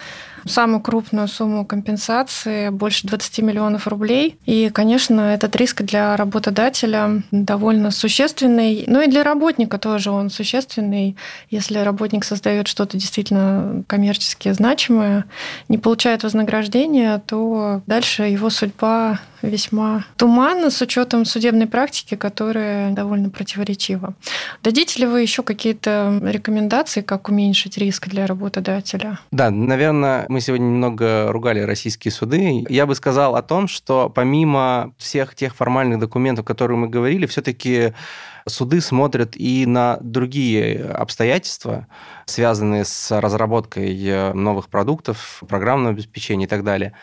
самую 0.46 0.82
крупную 0.82 1.28
сумму 1.28 1.66
компенсации, 1.66 2.70
больше 2.70 3.08
20 3.08 3.40
миллионов 3.40 3.88
рублей. 3.88 4.38
И, 4.46 4.70
конечно, 4.70 5.22
этот 5.22 5.56
риск 5.56 5.82
для 5.84 6.16
работодателя 6.16 7.24
довольно 7.32 7.92
существенный. 7.92 8.84
Ну 8.88 9.02
и 9.02 9.08
для 9.08 9.24
работника 9.24 9.78
тоже 9.78 10.12
он 10.12 10.30
существенный. 10.30 11.16
Если 11.50 11.80
работник 11.80 12.24
создает 12.24 12.68
что-то 12.68 12.98
действительно 12.98 13.84
коммерчески 13.88 14.52
значимое, 14.52 15.26
не 15.68 15.78
получает 15.78 16.24
вознаграждения, 16.24 17.22
то 17.26 17.82
дальше 17.88 18.24
его 18.24 18.50
судьба 18.50 19.20
весьма 19.42 20.06
туманна 20.18 20.70
с 20.70 20.82
учетом 20.82 21.26
судебной 21.26 21.68
практики, 21.68 22.16
которая 22.16 22.92
довольно 22.92 23.30
противоречива. 23.30 24.14
Дадите 24.64 25.00
ли 25.02 25.06
вы 25.06 25.22
еще 25.22 25.44
какие-то 25.44 26.20
рекомендации, 26.24 27.02
как 27.02 27.30
уменьшить 27.30 27.78
риск 27.78 28.08
для 28.08 28.28
работодателя? 28.28 29.20
Да, 29.32 29.50
наверное, 29.50 30.26
мы 30.30 30.42
сегодня 30.42 30.66
немного 30.66 31.32
ругали 31.32 31.60
российские 31.62 32.12
суды. 32.12 32.66
Я 32.70 32.86
бы 32.86 32.96
сказал 32.96 33.36
о 33.36 33.42
том, 33.42 33.68
что 33.68 34.10
помимо 34.10 34.94
всех 34.98 35.36
тех 35.36 35.56
формальных 35.56 36.00
документов, 36.00 36.46
которые 36.46 36.78
мы 36.78 36.88
говорили, 36.88 37.26
все-таки 37.26 37.94
суды 38.48 38.82
смотрят 38.82 39.36
и 39.36 39.66
на 39.66 39.98
другие 40.02 40.84
обстоятельства, 40.86 41.88
связанные 42.26 42.84
с 42.86 43.20
разработкой 43.20 44.34
новых 44.34 44.70
продуктов, 44.70 45.44
программного 45.48 45.92
обеспечения 45.92 46.46
и 46.46 46.48
так 46.48 46.64
далее. 46.64 46.94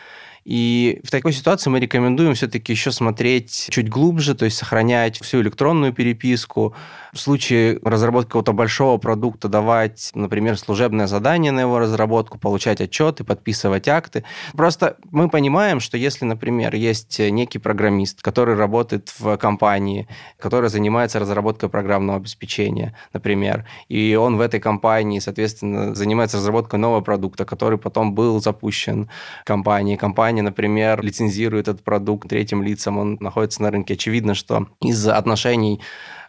И 0.46 1.00
в 1.02 1.10
такой 1.10 1.32
ситуации 1.32 1.70
мы 1.70 1.80
рекомендуем 1.80 2.34
все-таки 2.34 2.72
еще 2.72 2.92
смотреть 2.92 3.66
чуть 3.68 3.88
глубже, 3.88 4.36
то 4.36 4.44
есть 4.44 4.56
сохранять 4.56 5.20
всю 5.20 5.40
электронную 5.40 5.92
переписку, 5.92 6.72
в 7.12 7.18
случае 7.18 7.80
разработки 7.82 8.28
какого-то 8.28 8.52
большого 8.52 8.98
продукта 8.98 9.48
давать, 9.48 10.12
например, 10.14 10.56
служебное 10.56 11.08
задание 11.08 11.50
на 11.50 11.60
его 11.60 11.80
разработку, 11.80 12.38
получать 12.38 12.80
отчеты, 12.80 13.24
подписывать 13.24 13.88
акты. 13.88 14.22
Просто 14.52 14.98
мы 15.10 15.28
понимаем, 15.28 15.80
что 15.80 15.96
если, 15.96 16.24
например, 16.26 16.76
есть 16.76 17.18
некий 17.18 17.58
программист, 17.58 18.22
который 18.22 18.54
работает 18.54 19.12
в 19.18 19.36
компании, 19.38 20.06
который 20.38 20.68
занимается 20.68 21.18
разработкой 21.18 21.70
программного 21.70 22.18
обеспечения, 22.20 22.94
например, 23.12 23.66
и 23.88 24.14
он 24.14 24.36
в 24.36 24.40
этой 24.40 24.60
компании, 24.60 25.18
соответственно, 25.18 25.92
занимается 25.94 26.36
разработкой 26.36 26.78
нового 26.78 27.00
продукта, 27.00 27.44
который 27.44 27.78
потом 27.78 28.14
был 28.14 28.40
запущен 28.40 29.10
компанией. 29.44 29.96
Компания, 29.96 30.35
например, 30.42 31.02
лицензирует 31.02 31.68
этот 31.68 31.84
продукт 31.84 32.28
третьим 32.28 32.62
лицам, 32.62 32.98
он 32.98 33.16
находится 33.20 33.62
на 33.62 33.70
рынке. 33.70 33.94
Очевидно, 33.94 34.34
что 34.34 34.66
из 34.82 35.06
отношений 35.08 35.80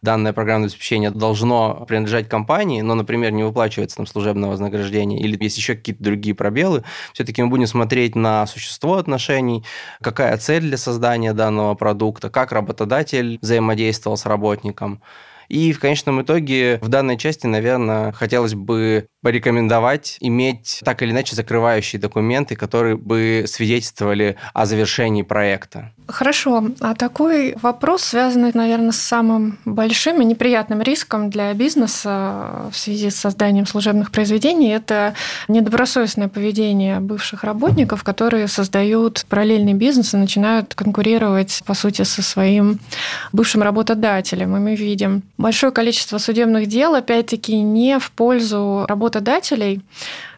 данное 0.02 0.34
программное 0.34 0.68
обеспечение 0.68 1.12
должно 1.12 1.86
принадлежать 1.88 2.30
компании, 2.30 2.82
но, 2.82 2.96
например, 2.96 3.32
не 3.32 3.44
выплачивается 3.44 4.00
нам 4.00 4.08
служебное 4.08 4.50
вознаграждение, 4.50 5.20
или 5.20 5.42
есть 5.42 5.58
еще 5.58 5.76
какие-то 5.76 6.04
другие 6.04 6.36
пробелы, 6.36 6.84
все-таки 7.14 7.42
мы 7.42 7.50
будем 7.50 7.68
смотреть 7.68 8.16
на 8.16 8.46
существо 8.48 8.96
отношений, 8.96 9.64
какая 10.02 10.38
цель 10.38 10.62
для 10.62 10.78
создания 10.78 11.34
данного 11.34 11.76
продукта, 11.76 12.30
как 12.30 12.52
работодатель 12.52 13.40
взаимодействовал 13.42 14.18
с 14.18 14.26
работником. 14.26 15.02
И 15.50 15.72
в 15.72 15.80
конечном 15.80 16.22
итоге 16.22 16.78
в 16.82 16.90
данной 16.90 17.18
части, 17.18 17.48
наверное, 17.48 18.12
хотелось 18.12 18.54
бы 18.54 19.08
порекомендовать 19.28 20.16
иметь 20.22 20.80
так 20.86 21.04
или 21.04 21.12
иначе 21.12 21.36
закрывающие 21.36 22.00
документы, 22.00 22.56
которые 22.56 22.96
бы 22.96 23.44
свидетельствовали 23.46 24.38
о 24.54 24.66
завершении 24.66 25.22
проекта. 25.22 25.92
Хорошо. 26.08 26.64
А 26.80 26.96
такой 26.96 27.58
вопрос, 27.62 28.04
связанный, 28.04 28.52
наверное, 28.54 28.94
с 28.94 28.98
самым 28.98 29.60
большим 29.66 30.22
и 30.22 30.26
неприятным 30.26 30.82
риском 30.82 31.30
для 31.30 31.54
бизнеса 31.54 32.70
в 32.72 32.78
связи 32.78 33.10
с 33.10 33.18
созданием 33.18 33.66
служебных 33.66 34.12
произведений, 34.12 34.70
это 34.70 35.14
недобросовестное 35.50 36.30
поведение 36.30 37.02
бывших 37.02 37.44
работников, 37.44 38.04
которые 38.04 38.48
создают 38.48 39.26
параллельный 39.28 39.74
бизнес 39.74 40.14
и 40.14 40.18
начинают 40.18 40.74
конкурировать, 40.76 41.62
по 41.66 41.74
сути, 41.74 42.04
со 42.04 42.22
своим 42.22 42.80
бывшим 43.34 43.62
работодателем. 43.62 44.56
И 44.56 44.60
мы 44.62 44.76
видим 44.76 45.24
большое 45.38 45.74
количество 45.74 46.18
судебных 46.18 46.68
дел, 46.68 46.96
опять-таки, 46.96 47.58
не 47.58 48.00
в 48.00 48.12
пользу 48.12 48.86
работодателей, 49.18 49.82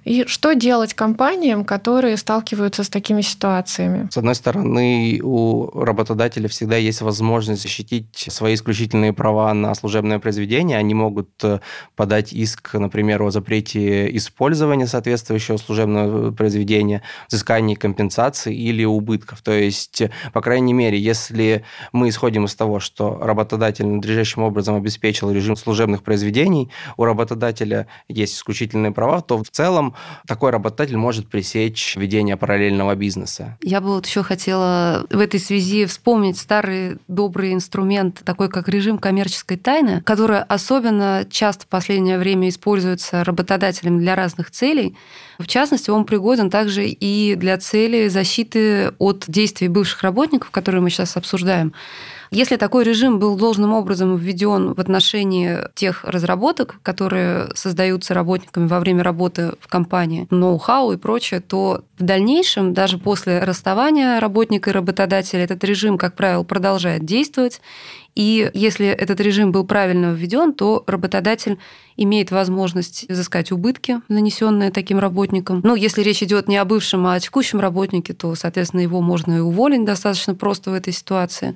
и 0.10 0.26
что 0.26 0.56
делать 0.56 0.96
компаниям, 0.96 1.64
которые 1.64 2.18
сталкиваются 2.18 2.84
с 2.84 2.90
такими 2.90 3.22
ситуациями? 3.22 4.08
С 4.12 4.18
одной 4.18 4.34
стороны, 4.34 5.22
у 5.22 5.70
работодателя 5.84 6.48
всегда 6.48 6.78
есть 6.78 7.02
возможность 7.02 7.62
защитить 7.62 8.26
свои 8.28 8.56
исключительные 8.56 9.14
права 9.14 9.54
на 9.54 9.76
служебное 9.76 10.18
произведение. 10.18 10.80
Они 10.80 10.96
могут 10.96 11.30
э, 11.44 11.60
подать 11.96 12.34
иск, 12.34 12.74
например, 12.74 13.22
о 13.22 13.30
запрете 13.30 14.10
использования 14.18 14.88
соответствующего 14.88 15.58
служебного 15.58 16.32
произведения, 16.32 17.04
взыскании 17.28 17.76
компенсации 17.76 18.56
или 18.56 18.86
убытков. 18.86 19.44
То 19.44 19.52
есть, 19.52 20.02
по 20.34 20.42
крайней 20.42 20.74
мере, 20.74 20.98
если 20.98 21.64
мы 21.92 22.10
исходим 22.10 22.46
из 22.46 22.56
того, 22.56 22.80
что 22.80 23.16
работодатель 23.22 23.86
надлежащим 23.86 24.42
образом 24.42 24.74
обеспечил 24.74 25.30
режим 25.30 25.56
служебных 25.56 26.02
произведений, 26.02 26.72
у 26.98 27.06
работодателя 27.06 27.86
есть 28.08 28.36
исключительные 28.36 28.92
права, 28.92 29.22
то 29.22 29.44
в 29.44 29.52
целом 29.52 29.94
такой 30.28 30.52
работодатель 30.52 30.98
может 30.98 31.28
пресечь 31.28 31.96
ведение 31.96 32.38
параллельного 32.38 32.96
бизнеса. 32.96 33.58
Я 33.62 33.82
бы 33.82 33.88
вот 33.88 34.06
еще 34.06 34.24
хотела 34.24 35.06
в 35.10 35.20
этой 35.20 35.40
связи 35.40 35.86
вспомнить 35.86 36.38
старый 36.38 36.98
добрый 37.08 37.54
инструмент, 37.54 38.22
такой 38.24 38.50
как 38.50 38.70
режим 38.70 38.98
коммерческой 38.98 39.58
тайны, 39.58 40.02
который 40.02 40.42
особенно 40.42 41.26
часто 41.30 41.66
в 41.66 41.68
последнее 41.68 42.18
время 42.18 42.50
используется 42.50 43.24
работодателем 43.24 44.00
для 44.00 44.16
разных 44.16 44.52
целей. 44.52 44.96
В 45.38 45.48
частности, 45.48 45.90
он 45.90 46.06
пригоден 46.06 46.50
также 46.50 46.88
и 46.88 47.36
для 47.36 47.58
цели 47.58 48.08
защиты 48.08 48.94
от 49.00 49.26
действий 49.28 49.68
бывших 49.68 50.04
работников, 50.04 50.52
которые 50.52 50.82
мы 50.82 50.90
сейчас 50.90 51.16
обсуждаем. 51.18 51.74
Если 52.32 52.58
такой 52.58 52.84
режим 52.84 53.18
был 53.18 53.36
должным 53.36 53.74
образом 53.74 54.16
введен 54.16 54.74
в 54.74 54.80
отношении 54.80 55.58
тех 55.74 56.04
разработок, 56.04 56.80
которые 56.84 57.50
создаются 57.56 58.14
работниками 58.14 58.68
во 58.68 58.80
время 58.80 59.04
работы 59.04 59.54
в 59.60 59.68
компании, 59.68 60.28
ноу-хау 60.30 60.92
и 60.92 60.98
прочее, 60.98 61.40
то 61.40 61.84
в 61.98 62.04
дальнейшем, 62.04 62.74
даже 62.74 63.00
после 63.00 63.40
расставания 63.40 64.20
работника 64.20 64.70
и 64.70 64.74
работодателя, 64.74 65.44
этот 65.44 65.64
режим, 65.64 65.98
как 65.98 66.16
правило, 66.16 66.44
продолжает 66.44 67.04
действовать, 67.04 67.62
и 68.20 68.52
если 68.54 68.86
этот 68.88 69.22
режим 69.22 69.54
был 69.54 69.66
правильно 69.66 70.12
введен, 70.12 70.52
то 70.52 70.84
работодатель 70.88 71.58
имеет 71.96 72.32
возможность 72.32 73.06
взыскать 73.08 73.54
убытки, 73.54 74.02
нанесенные 74.10 74.72
таким 74.72 75.00
работникам. 75.00 75.62
Ну, 75.64 75.74
если 75.74 76.02
речь 76.02 76.22
идет 76.22 76.50
не 76.50 76.58
о 76.58 76.66
бывшем, 76.66 77.08
а 77.08 77.14
о 77.14 77.20
текущем 77.22 77.62
работнике, 77.62 78.14
то, 78.14 78.36
соответственно, 78.36 78.82
его 78.82 79.00
можно 79.00 79.38
и 79.38 79.40
уволить 79.40 79.86
достаточно 79.86 80.36
просто 80.36 80.70
в 80.72 80.74
этой 80.74 80.92
ситуации. 80.92 81.56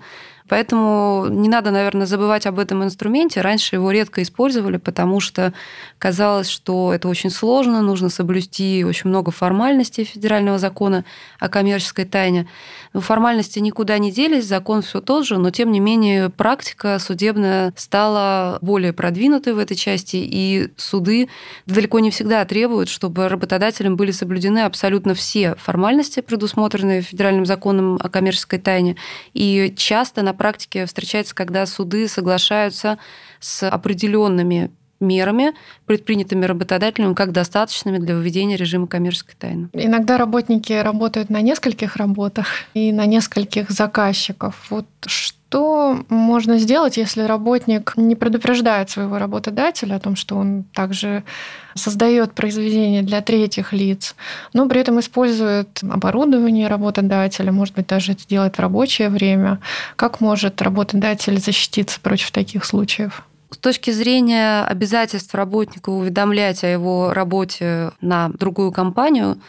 Поэтому 0.50 1.28
не 1.30 1.48
надо, 1.48 1.72
наверное, 1.72 2.06
забывать 2.06 2.46
об 2.46 2.60
этом 2.60 2.84
инструменте. 2.84 3.42
Раньше 3.42 3.76
его 3.76 3.92
редко 3.92 4.22
использовали, 4.22 4.78
потому 4.78 5.20
что 5.20 5.54
казалось, 5.98 6.50
что 6.50 6.94
это 6.94 7.08
очень 7.08 7.30
сложно, 7.30 7.82
нужно 7.82 8.10
соблюсти 8.10 8.84
очень 8.84 9.10
много 9.10 9.32
формальностей 9.32 10.04
федерального 10.04 10.60
закона 10.60 11.06
о 11.40 11.48
коммерческой 11.48 12.06
тайне. 12.06 12.48
Но 12.94 13.02
формальности 13.02 13.60
никуда 13.60 13.98
не 13.98 14.12
делись, 14.12 14.46
закон 14.46 14.84
все 14.84 15.02
тот 15.02 15.26
же, 15.26 15.38
но 15.40 15.50
тем 15.50 15.72
не 15.72 15.80
менее 15.80 16.30
практика 16.30 17.00
судебная 17.00 17.74
стала 17.76 18.60
более 18.62 18.94
продвинутой 18.94 19.54
в 19.54 19.58
этой 19.58 19.76
части, 19.76 20.18
и 20.18 20.72
суды 20.78 21.28
далеко 21.66 22.00
не 22.00 22.12
всегда 22.12 22.46
требуют, 22.46 22.90
чтобы 22.90 23.28
работодателям 23.28 23.96
были 23.96 24.12
соблюдены 24.12 24.60
абсолютно 24.60 25.16
все 25.16 25.56
формальности, 25.56 26.20
предусмотренные 26.22 27.02
федеральным 27.02 27.46
законом 27.46 28.00
о 28.02 28.10
коммерческой 28.10 28.60
тайне. 28.60 28.96
И 29.34 29.74
часто 29.76 30.22
на 30.22 30.34
практике 30.34 30.86
встречается, 30.86 31.34
когда 31.34 31.66
суды 31.66 32.08
соглашаются 32.08 33.00
с 33.40 33.68
определенными 33.68 34.72
мерами, 35.04 35.54
предпринятыми 35.86 36.46
работодателем, 36.46 37.14
как 37.14 37.32
достаточными 37.32 37.98
для 38.00 38.16
введения 38.16 38.56
режима 38.56 38.88
коммерческой 38.88 39.36
тайны. 39.38 39.70
Иногда 39.74 40.18
работники 40.18 40.74
работают 40.74 41.30
на 41.30 41.42
нескольких 41.42 41.98
работах 41.98 42.48
и 42.74 42.92
на 42.92 43.06
нескольких 43.06 43.70
заказчиков. 43.70 44.56
Вот 44.70 44.88
что 45.06 46.04
можно 46.10 46.58
сделать, 46.58 46.98
если 46.98 47.22
работник 47.22 47.94
не 47.96 48.16
предупреждает 48.16 48.90
своего 48.90 49.20
работодателя 49.20 49.96
о 49.96 50.00
том, 50.00 50.16
что 50.16 50.36
он 50.36 50.64
также 50.74 51.24
создает 51.76 52.34
произведение 52.34 53.04
для 53.04 53.22
третьих 53.22 53.72
лиц, 53.72 54.16
но 54.54 54.68
при 54.68 54.82
этом 54.82 55.00
использует 55.00 55.80
оборудование 55.84 56.68
работодателя, 56.68 57.52
может 57.52 57.76
быть, 57.76 57.88
даже 57.88 58.14
это 58.14 58.28
делает 58.28 58.56
в 58.56 58.60
рабочее 58.60 59.10
время. 59.10 59.60
Как 59.96 60.22
может 60.22 60.62
работодатель 60.62 61.38
защититься 61.38 62.00
против 62.00 62.32
таких 62.32 62.66
случаев? 62.66 63.24
С 63.54 63.58
точки 63.58 63.92
зрения 63.92 64.66
обязательств 64.66 65.36
работника 65.36 65.92
уведомлять 65.92 66.64
о 66.64 66.68
его 66.68 67.14
работе 67.14 67.92
на 68.02 68.30
другую 68.30 68.72
компанию, 68.72 69.40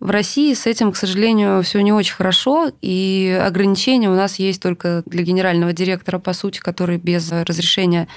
в 0.00 0.10
России 0.10 0.52
с 0.52 0.66
этим, 0.66 0.90
к 0.90 0.96
сожалению, 0.96 1.62
все 1.62 1.80
не 1.80 1.92
очень 1.92 2.14
хорошо, 2.14 2.72
и 2.82 3.40
ограничения 3.40 4.10
у 4.10 4.16
нас 4.16 4.40
есть 4.40 4.60
только 4.60 5.04
для 5.06 5.22
генерального 5.22 5.72
директора, 5.72 6.18
по 6.18 6.32
сути, 6.32 6.58
который 6.58 6.98
без 6.98 7.30
разрешения 7.30 8.08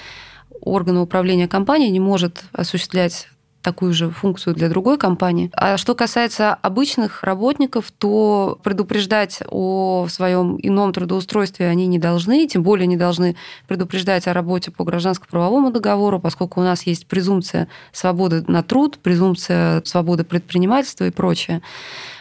органа 0.62 1.02
управления 1.04 1.47
компанией 1.47 1.91
не 1.91 1.99
может 1.99 2.43
осуществлять 2.52 3.28
такую 3.63 3.93
же 3.93 4.12
функцию 4.12 4.54
для 4.54 4.69
другой 4.69 4.97
компании. 4.97 5.49
А 5.54 5.78
что 5.78 5.95
касается 5.95 6.54
обычных 6.54 7.23
работников, 7.23 7.91
то 7.91 8.60
предупреждать 8.63 9.39
о 9.49 10.08
своем 10.10 10.58
ином 10.62 10.93
трудоустройстве 10.93 11.67
они 11.67 11.88
не 11.88 11.97
должны, 11.97 12.47
тем 12.47 12.62
более 12.62 12.86
не 12.86 12.97
должны 12.97 13.36
предупреждать 13.67 14.28
о 14.28 14.34
работе 14.34 14.69
по 14.69 14.84
гражданско-правовому 14.84 15.71
договору, 15.71 16.19
поскольку 16.19 16.60
у 16.60 16.63
нас 16.63 16.84
есть 16.84 17.08
презумпция 17.08 17.67
свободы 17.91 18.43
на 18.47 18.62
труд, 18.62 18.99
презумпция 19.02 19.82
свободы 19.86 20.23
предпринимательства 20.23 21.06
и 21.06 21.12
прочее. 21.12 21.62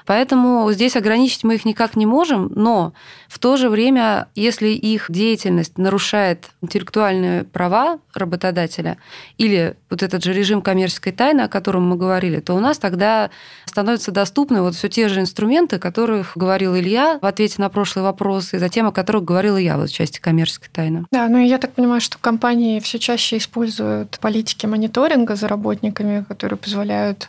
Поэтому 0.07 0.71
здесь 0.73 0.97
ограничить 0.97 1.45
мы 1.45 1.55
их 1.55 1.65
никак 1.65 1.97
не 1.97 2.07
можем, 2.07 2.51
но 2.55 2.93
в 3.29 3.38
то 3.38 3.57
же 3.57 3.69
время, 3.69 4.29
если 4.35 4.69
их 4.69 5.07
деятельность 5.09 5.79
нарушает 5.79 6.51
интеллектуальные 6.61 7.45
права 7.45 7.99
работодателя 8.15 8.99
или 9.38 9.77
вот 9.91 10.03
этот 10.03 10.23
же 10.23 10.33
режим 10.33 10.62
коммерческой 10.62 11.12
тайны, 11.12 11.43
о 11.43 11.49
котором 11.49 11.88
мы 11.88 11.97
говорили, 11.97 12.41
то 12.41 12.55
у 12.55 12.61
нас 12.61 12.79
тогда 12.79 13.31
становятся 13.65 14.11
доступны 14.11 14.62
вот 14.62 14.75
все 14.75 14.88
те 14.88 15.09
же 15.09 15.21
инструменты, 15.21 15.77
о 15.77 15.79
которых 15.79 16.33
говорил 16.37 16.77
Илья 16.77 17.19
в 17.21 17.27
ответе 17.27 17.57
на 17.59 17.69
прошлый 17.69 18.05
вопрос, 18.05 18.53
и 18.55 18.59
затем, 18.59 18.87
о 18.87 18.93
которых 18.93 19.25
говорила 19.25 19.57
я 19.57 19.77
вот 19.77 19.91
в 19.91 19.95
части 19.95 20.21
коммерческой 20.21 20.69
тайны. 20.71 21.07
Да, 21.11 21.29
ну 21.29 21.38
и 21.38 21.47
я 21.47 21.59
так 21.59 21.73
понимаю, 21.73 22.01
что 22.01 22.19
компании 22.19 22.81
все 22.81 22.99
чаще 22.99 23.38
используют 23.38 24.19
политики 24.21 24.67
мониторинга 24.67 25.37
за 25.37 25.49
работниками, 25.49 26.25
которые 26.29 26.59
позволяют 26.59 27.29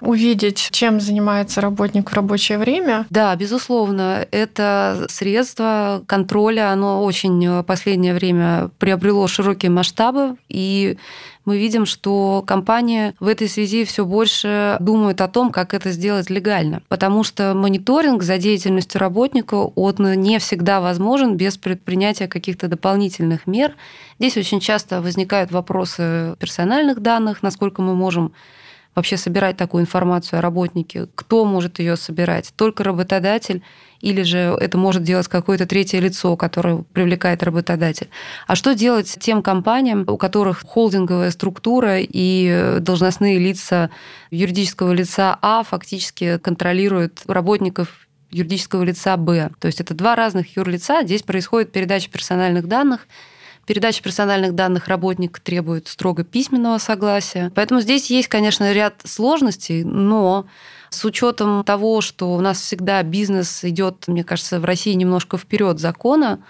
увидеть, 0.00 0.68
чем 0.70 1.00
занимается 1.00 1.60
работник 1.60 2.09
в 2.10 2.14
рабочее 2.14 2.58
время. 2.58 3.06
Да, 3.10 3.34
безусловно, 3.36 4.26
это 4.30 5.06
средство 5.08 6.02
контроля, 6.06 6.72
оно 6.72 7.04
очень 7.04 7.60
в 7.60 7.62
последнее 7.62 8.14
время 8.14 8.70
приобрело 8.78 9.26
широкие 9.26 9.70
масштабы, 9.70 10.36
и 10.48 10.98
мы 11.46 11.58
видим, 11.58 11.86
что 11.86 12.44
компании 12.46 13.14
в 13.18 13.26
этой 13.26 13.48
связи 13.48 13.84
все 13.84 14.04
больше 14.04 14.76
думают 14.78 15.20
о 15.20 15.28
том, 15.28 15.50
как 15.50 15.72
это 15.72 15.90
сделать 15.90 16.28
легально. 16.28 16.82
Потому 16.88 17.24
что 17.24 17.54
мониторинг 17.54 18.22
за 18.22 18.38
деятельностью 18.38 19.00
работника, 19.00 19.54
он 19.54 19.94
не 20.20 20.38
всегда 20.38 20.80
возможен 20.80 21.36
без 21.36 21.56
предпринятия 21.56 22.28
каких-то 22.28 22.68
дополнительных 22.68 23.46
мер. 23.46 23.74
Здесь 24.18 24.36
очень 24.36 24.60
часто 24.60 25.00
возникают 25.00 25.50
вопросы 25.50 26.36
персональных 26.38 27.00
данных, 27.00 27.42
насколько 27.42 27.80
мы 27.80 27.94
можем 27.94 28.32
вообще 28.94 29.16
собирать 29.16 29.56
такую 29.56 29.82
информацию 29.82 30.38
о 30.38 30.42
работнике, 30.42 31.06
кто 31.14 31.44
может 31.44 31.78
ее 31.78 31.96
собирать, 31.96 32.52
только 32.56 32.84
работодатель 32.84 33.62
или 34.00 34.22
же 34.22 34.38
это 34.38 34.78
может 34.78 35.02
делать 35.02 35.28
какое-то 35.28 35.66
третье 35.66 36.00
лицо, 36.00 36.36
которое 36.36 36.84
привлекает 36.92 37.42
работодатель. 37.42 38.08
А 38.46 38.56
что 38.56 38.74
делать 38.74 39.16
тем 39.20 39.42
компаниям, 39.42 40.04
у 40.08 40.16
которых 40.16 40.62
холдинговая 40.66 41.30
структура 41.30 41.98
и 42.00 42.78
должностные 42.80 43.38
лица 43.38 43.90
юридического 44.30 44.92
лица 44.92 45.38
А 45.42 45.62
фактически 45.62 46.38
контролируют 46.38 47.22
работников 47.26 48.08
юридического 48.30 48.84
лица 48.84 49.16
Б. 49.16 49.50
То 49.58 49.66
есть 49.66 49.80
это 49.80 49.92
два 49.92 50.16
разных 50.16 50.56
юрлица. 50.56 51.02
Здесь 51.02 51.22
происходит 51.22 51.72
передача 51.72 52.10
персональных 52.10 52.68
данных, 52.68 53.06
Передача 53.66 54.02
персональных 54.02 54.54
данных 54.54 54.88
работник 54.88 55.38
требует 55.38 55.88
строго 55.88 56.24
письменного 56.24 56.78
согласия. 56.78 57.52
Поэтому 57.54 57.80
здесь 57.80 58.10
есть, 58.10 58.28
конечно, 58.28 58.72
ряд 58.72 59.00
сложностей, 59.04 59.84
но 59.84 60.46
с 60.90 61.04
учетом 61.04 61.62
того, 61.64 62.00
что 62.00 62.34
у 62.34 62.40
нас 62.40 62.60
всегда 62.60 63.02
бизнес 63.02 63.64
идет, 63.64 64.08
мне 64.08 64.24
кажется, 64.24 64.58
в 64.60 64.64
России 64.64 64.92
немножко 64.92 65.38
вперед 65.38 65.78
закона, 65.78 66.40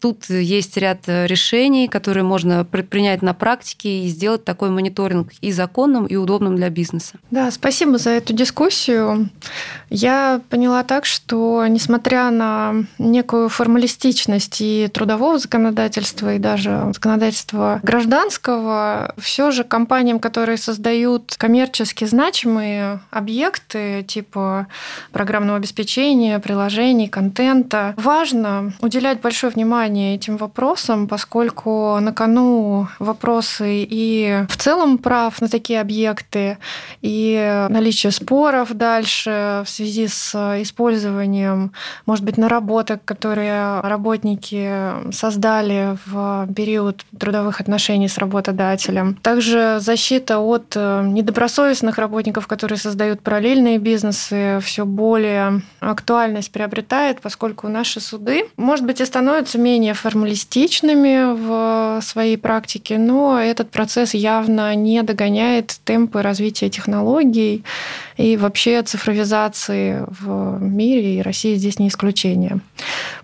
Тут 0.00 0.30
есть 0.30 0.76
ряд 0.76 1.00
решений, 1.06 1.86
которые 1.86 2.24
можно 2.24 2.64
предпринять 2.64 3.20
на 3.20 3.34
практике 3.34 4.04
и 4.04 4.08
сделать 4.08 4.44
такой 4.44 4.70
мониторинг 4.70 5.32
и 5.40 5.52
законным, 5.52 6.06
и 6.06 6.16
удобным 6.16 6.56
для 6.56 6.70
бизнеса. 6.70 7.16
Да, 7.30 7.50
спасибо 7.50 7.98
за 7.98 8.10
эту 8.10 8.32
дискуссию. 8.32 9.28
Я 9.90 10.40
поняла 10.48 10.82
так, 10.84 11.04
что 11.04 11.66
несмотря 11.66 12.30
на 12.30 12.74
некую 12.98 13.50
формалистичность 13.50 14.60
и 14.60 14.88
трудового 14.92 15.38
законодательства, 15.38 16.34
и 16.34 16.38
даже 16.38 16.90
законодательства 16.94 17.80
гражданского, 17.82 19.14
все 19.18 19.50
же 19.50 19.64
компаниям, 19.64 20.18
которые 20.18 20.56
создают 20.56 21.34
коммерчески 21.36 22.04
значимые 22.04 23.00
объекты 23.10 24.02
типа 24.02 24.66
программного 25.12 25.58
обеспечения, 25.58 26.38
приложений, 26.38 27.08
контента, 27.08 27.94
важно 27.96 28.72
уделять 28.80 29.20
большое 29.20 29.52
внимание 29.52 29.89
внимание 29.90 30.14
этим 30.14 30.36
вопросам, 30.36 31.08
поскольку 31.08 31.98
на 32.00 32.12
кону 32.12 32.86
вопросы 32.98 33.86
и 33.90 34.44
в 34.48 34.56
целом 34.56 34.98
прав 34.98 35.40
на 35.40 35.48
такие 35.48 35.80
объекты, 35.80 36.58
и 37.02 37.66
наличие 37.68 38.12
споров 38.12 38.72
дальше 38.74 39.62
в 39.64 39.68
связи 39.68 40.06
с 40.06 40.34
использованием, 40.62 41.72
может 42.06 42.24
быть, 42.24 42.38
наработок, 42.38 43.04
которые 43.04 43.80
работники 43.80 45.12
создали 45.12 45.98
в 46.06 46.48
период 46.54 47.04
трудовых 47.18 47.60
отношений 47.60 48.08
с 48.08 48.18
работодателем. 48.18 49.14
Также 49.22 49.78
защита 49.80 50.38
от 50.38 50.76
недобросовестных 50.76 51.98
работников, 51.98 52.46
которые 52.46 52.78
создают 52.78 53.22
параллельные 53.22 53.78
бизнесы, 53.78 54.60
все 54.62 54.84
более 54.84 55.62
актуальность 55.80 56.52
приобретает, 56.52 57.20
поскольку 57.20 57.68
наши 57.68 58.00
суды, 58.00 58.44
может 58.56 58.86
быть, 58.86 59.00
и 59.00 59.04
становятся 59.04 59.58
менее 59.58 59.79
менее 59.80 59.94
формалистичными 59.94 61.32
в 61.34 62.02
своей 62.02 62.36
практике, 62.36 62.98
но 62.98 63.40
этот 63.40 63.70
процесс 63.70 64.12
явно 64.12 64.74
не 64.74 65.02
догоняет 65.02 65.78
темпы 65.84 66.20
развития 66.20 66.68
технологий 66.68 67.64
и 68.20 68.36
вообще 68.36 68.82
цифровизации 68.82 70.04
в 70.06 70.58
мире, 70.60 71.18
и 71.18 71.22
Россия 71.22 71.56
здесь 71.56 71.78
не 71.78 71.88
исключение. 71.88 72.60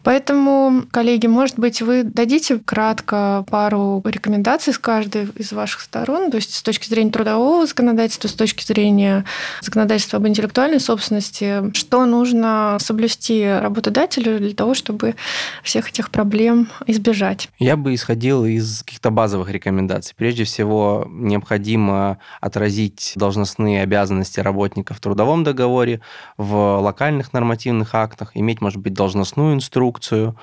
Поэтому, 0.02 0.84
коллеги, 0.90 1.26
может 1.26 1.58
быть, 1.58 1.82
вы 1.82 2.02
дадите 2.04 2.58
кратко 2.58 3.44
пару 3.50 4.02
рекомендаций 4.04 4.72
с 4.72 4.78
каждой 4.78 5.28
из 5.36 5.52
ваших 5.52 5.80
сторон, 5.80 6.30
то 6.30 6.36
есть 6.36 6.54
с 6.54 6.62
точки 6.62 6.88
зрения 6.88 7.10
трудового 7.10 7.66
законодательства, 7.66 8.28
с 8.28 8.32
точки 8.32 8.64
зрения 8.64 9.24
законодательства 9.60 10.18
об 10.18 10.26
интеллектуальной 10.26 10.80
собственности, 10.80 11.74
что 11.74 12.06
нужно 12.06 12.78
соблюсти 12.80 13.44
работодателю 13.44 14.38
для 14.38 14.54
того, 14.54 14.74
чтобы 14.74 15.16
всех 15.62 15.90
этих 15.90 16.10
проблем 16.10 16.68
избежать? 16.86 17.48
Я 17.58 17.76
бы 17.76 17.94
исходил 17.94 18.44
из 18.44 18.82
каких-то 18.82 19.10
базовых 19.10 19.50
рекомендаций. 19.50 20.14
Прежде 20.16 20.44
всего, 20.44 21.06
необходимо 21.10 22.18
отразить 22.40 23.12
должностные 23.16 23.82
обязанности 23.82 24.40
работника 24.40 24.85
в 24.94 25.00
трудовом 25.00 25.44
договоре, 25.44 26.00
в 26.36 26.78
локальных 26.80 27.32
нормативных 27.32 27.94
актах, 27.94 28.32
иметь, 28.34 28.60
может 28.60 28.78
быть, 28.78 28.94
должностную 28.94 29.54
инструкцию. 29.54 30.36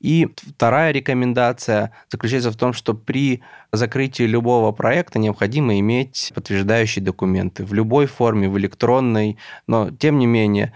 И 0.00 0.28
вторая 0.56 0.90
рекомендация 0.90 1.92
заключается 2.10 2.50
в 2.50 2.56
том, 2.56 2.72
что 2.72 2.92
при 2.92 3.40
закрытии 3.70 4.24
любого 4.24 4.72
проекта 4.72 5.20
необходимо 5.20 5.78
иметь 5.78 6.32
подтверждающие 6.34 7.04
документы 7.04 7.64
в 7.64 7.72
любой 7.72 8.06
форме, 8.06 8.48
в 8.48 8.58
электронной, 8.58 9.38
но 9.68 9.90
тем 9.90 10.18
не 10.18 10.26
менее 10.26 10.72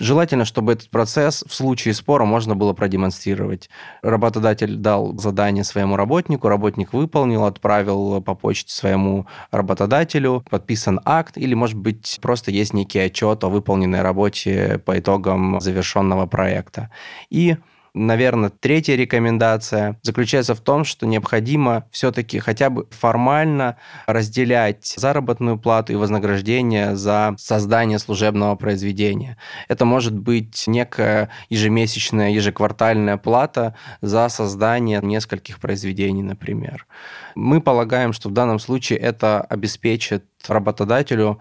Желательно, 0.00 0.46
чтобы 0.46 0.72
этот 0.72 0.88
процесс 0.88 1.44
в 1.46 1.54
случае 1.54 1.92
спора 1.92 2.24
можно 2.24 2.56
было 2.56 2.72
продемонстрировать. 2.72 3.68
Работодатель 4.00 4.76
дал 4.76 5.14
задание 5.18 5.62
своему 5.62 5.96
работнику, 5.96 6.48
работник 6.48 6.94
выполнил, 6.94 7.44
отправил 7.44 8.22
по 8.22 8.34
почте 8.34 8.72
своему 8.72 9.26
работодателю, 9.50 10.42
подписан 10.48 11.00
акт, 11.04 11.36
или, 11.36 11.52
может 11.52 11.76
быть, 11.76 12.18
просто 12.22 12.50
есть 12.50 12.72
некий 12.72 12.98
отчет 12.98 13.44
о 13.44 13.50
выполненной 13.50 14.00
работе 14.00 14.80
по 14.86 14.98
итогам 14.98 15.60
завершенного 15.60 16.24
проекта. 16.24 16.90
И 17.28 17.56
Наверное, 17.94 18.50
третья 18.50 18.94
рекомендация 18.94 19.98
заключается 20.02 20.54
в 20.54 20.60
том, 20.60 20.84
что 20.84 21.06
необходимо 21.06 21.86
все-таки 21.90 22.38
хотя 22.38 22.70
бы 22.70 22.86
формально 22.90 23.76
разделять 24.06 24.86
заработную 24.96 25.58
плату 25.58 25.92
и 25.92 25.96
вознаграждение 25.96 26.94
за 26.94 27.34
создание 27.38 27.98
служебного 27.98 28.54
произведения. 28.54 29.36
Это 29.68 29.84
может 29.84 30.16
быть 30.16 30.64
некая 30.66 31.30
ежемесячная, 31.48 32.30
ежеквартальная 32.30 33.16
плата 33.16 33.74
за 34.00 34.28
создание 34.28 35.00
нескольких 35.02 35.58
произведений, 35.58 36.22
например. 36.22 36.86
Мы 37.34 37.60
полагаем, 37.60 38.12
что 38.12 38.28
в 38.28 38.32
данном 38.32 38.60
случае 38.60 38.98
это 38.98 39.40
обеспечит 39.40 40.24
работодателю 40.48 41.40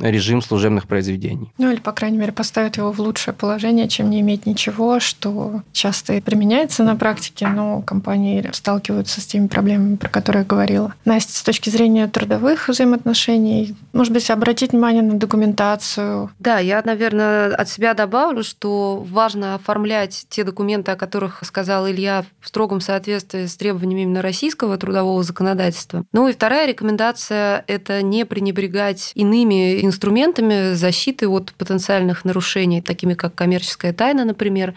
режим 0.00 0.42
служебных 0.42 0.86
произведений. 0.86 1.52
Ну 1.58 1.70
или, 1.70 1.80
по 1.80 1.92
крайней 1.92 2.18
мере, 2.18 2.32
поставит 2.32 2.76
его 2.76 2.92
в 2.92 3.00
лучшее 3.00 3.34
положение, 3.34 3.88
чем 3.88 4.10
не 4.10 4.20
иметь 4.20 4.46
ничего, 4.46 5.00
что 5.00 5.62
часто 5.72 6.14
и 6.14 6.20
применяется 6.20 6.84
на 6.84 6.96
практике, 6.96 7.46
но 7.48 7.82
компании 7.82 8.48
сталкиваются 8.52 9.20
с 9.20 9.26
теми 9.26 9.46
проблемами, 9.46 9.96
про 9.96 10.08
которые 10.08 10.42
я 10.42 10.46
говорила. 10.46 10.94
Настя, 11.04 11.36
с 11.36 11.42
точки 11.42 11.70
зрения 11.70 12.06
трудовых 12.06 12.68
взаимоотношений, 12.68 13.74
может 13.92 14.12
быть, 14.12 14.30
обратить 14.30 14.72
внимание 14.72 15.02
на 15.02 15.18
документацию? 15.18 16.30
Да, 16.38 16.58
я, 16.58 16.82
наверное, 16.84 17.54
от 17.54 17.68
себя 17.68 17.94
добавлю, 17.94 18.42
что 18.42 19.04
важно 19.08 19.54
оформлять 19.54 20.26
те 20.28 20.44
документы, 20.44 20.92
о 20.92 20.96
которых 20.96 21.42
сказал 21.44 21.88
Илья, 21.88 22.24
в 22.40 22.48
строгом 22.48 22.80
соответствии 22.80 23.46
с 23.46 23.56
требованиями 23.56 24.02
именно 24.02 24.22
российского 24.22 24.76
трудового 24.76 25.22
законодательства. 25.22 26.04
Ну 26.12 26.28
и 26.28 26.32
вторая 26.32 26.66
рекомендация– 26.66 27.64
это 27.66 28.02
не 28.02 28.24
пренебрегать 28.24 29.12
иными 29.14 29.80
инструментами 29.90 30.74
защиты 30.74 31.28
от 31.28 31.52
потенциальных 31.52 32.24
нарушений, 32.24 32.80
такими 32.80 33.14
как 33.14 33.34
коммерческая 33.34 33.92
тайна, 33.92 34.24
например, 34.24 34.74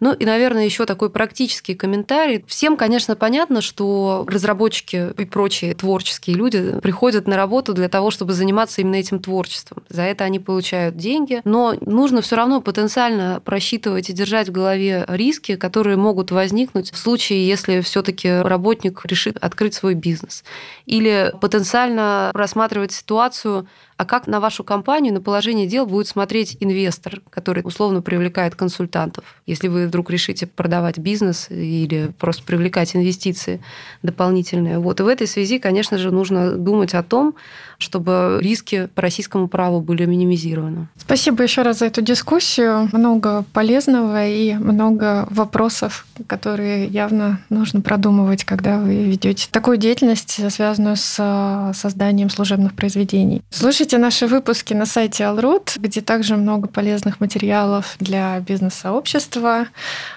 ну 0.00 0.12
и, 0.12 0.24
наверное, 0.24 0.64
еще 0.64 0.86
такой 0.86 1.10
практический 1.10 1.74
комментарий. 1.74 2.44
Всем, 2.46 2.76
конечно, 2.76 3.16
понятно, 3.16 3.60
что 3.60 4.24
разработчики 4.28 5.12
и 5.18 5.24
прочие 5.24 5.74
творческие 5.74 6.36
люди 6.36 6.78
приходят 6.80 7.26
на 7.26 7.36
работу 7.36 7.74
для 7.74 7.88
того, 7.88 8.10
чтобы 8.10 8.32
заниматься 8.32 8.80
именно 8.80 8.96
этим 8.96 9.18
творчеством. 9.18 9.82
За 9.88 10.02
это 10.02 10.24
они 10.24 10.38
получают 10.38 10.96
деньги, 10.96 11.40
но 11.44 11.74
нужно 11.80 12.22
все 12.22 12.36
равно 12.36 12.60
потенциально 12.60 13.40
просчитывать 13.44 14.10
и 14.10 14.12
держать 14.12 14.48
в 14.48 14.52
голове 14.52 15.04
риски, 15.08 15.56
которые 15.56 15.96
могут 15.96 16.30
возникнуть 16.30 16.92
в 16.92 16.96
случае, 16.96 17.46
если 17.46 17.80
все-таки 17.80 18.28
работник 18.30 19.04
решит 19.04 19.36
открыть 19.40 19.74
свой 19.74 19.94
бизнес. 19.94 20.44
Или 20.86 21.32
потенциально 21.40 22.30
рассматривать 22.34 22.92
ситуацию, 22.92 23.68
а 23.96 24.04
как 24.04 24.28
на 24.28 24.38
вашу 24.38 24.62
компанию, 24.62 25.12
на 25.12 25.20
положение 25.20 25.66
дел 25.66 25.84
будет 25.84 26.06
смотреть 26.06 26.56
инвестор, 26.60 27.20
который 27.30 27.62
условно 27.64 28.00
привлекает 28.00 28.54
консультантов. 28.54 29.24
Если 29.44 29.66
вы 29.66 29.87
вдруг 29.88 30.10
решите 30.10 30.46
продавать 30.46 30.98
бизнес 30.98 31.48
или 31.50 32.10
просто 32.18 32.42
привлекать 32.44 32.94
инвестиции 32.94 33.60
дополнительные. 34.02 34.78
Вот. 34.78 35.00
И 35.00 35.02
в 35.02 35.08
этой 35.08 35.26
связи, 35.26 35.58
конечно 35.58 35.98
же, 35.98 36.10
нужно 36.10 36.52
думать 36.52 36.94
о 36.94 37.02
том, 37.02 37.34
чтобы 37.78 38.38
риски 38.42 38.88
по 38.94 39.02
российскому 39.02 39.48
праву 39.48 39.80
были 39.80 40.04
минимизированы. 40.04 40.88
Спасибо 40.96 41.42
еще 41.42 41.62
раз 41.62 41.78
за 41.78 41.86
эту 41.86 42.02
дискуссию. 42.02 42.88
Много 42.92 43.44
полезного 43.52 44.26
и 44.26 44.54
много 44.54 45.26
вопросов, 45.30 46.06
которые 46.26 46.86
явно 46.86 47.40
нужно 47.48 47.80
продумывать, 47.80 48.44
когда 48.44 48.78
вы 48.78 49.04
ведете 49.04 49.48
такую 49.50 49.76
деятельность, 49.78 50.40
связанную 50.52 50.96
с 50.96 51.72
созданием 51.74 52.30
служебных 52.30 52.74
произведений. 52.74 53.42
Слушайте 53.50 53.96
наши 53.98 54.26
выпуски 54.26 54.74
на 54.74 54.84
сайте 54.84 55.24
Alroot, 55.24 55.78
где 55.78 56.00
также 56.00 56.36
много 56.36 56.68
полезных 56.68 57.20
материалов 57.20 57.96
для 58.00 58.40
бизнес-сообщества 58.40 59.68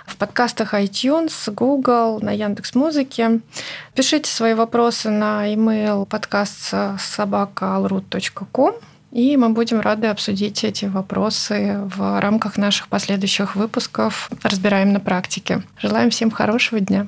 в 0.07 0.17
подкастах 0.17 0.73
iTunes, 0.73 1.31
Google, 1.53 2.19
на 2.21 2.31
Яндекс 2.31 2.75
Музыке. 2.75 3.39
Пишите 3.93 4.31
свои 4.31 4.53
вопросы 4.53 5.09
на 5.09 5.53
email 5.53 6.05
подкаст 6.05 6.73
собакaalrut.com 6.73 8.75
и 9.11 9.35
мы 9.35 9.49
будем 9.49 9.81
рады 9.81 10.07
обсудить 10.07 10.63
эти 10.63 10.85
вопросы 10.85 11.77
в 11.83 12.21
рамках 12.21 12.57
наших 12.57 12.87
последующих 12.87 13.57
выпусков 13.57 14.31
«Разбираем 14.43 14.93
на 14.93 15.01
практике». 15.01 15.63
Желаем 15.77 16.09
всем 16.09 16.31
хорошего 16.31 16.79
дня. 16.79 17.07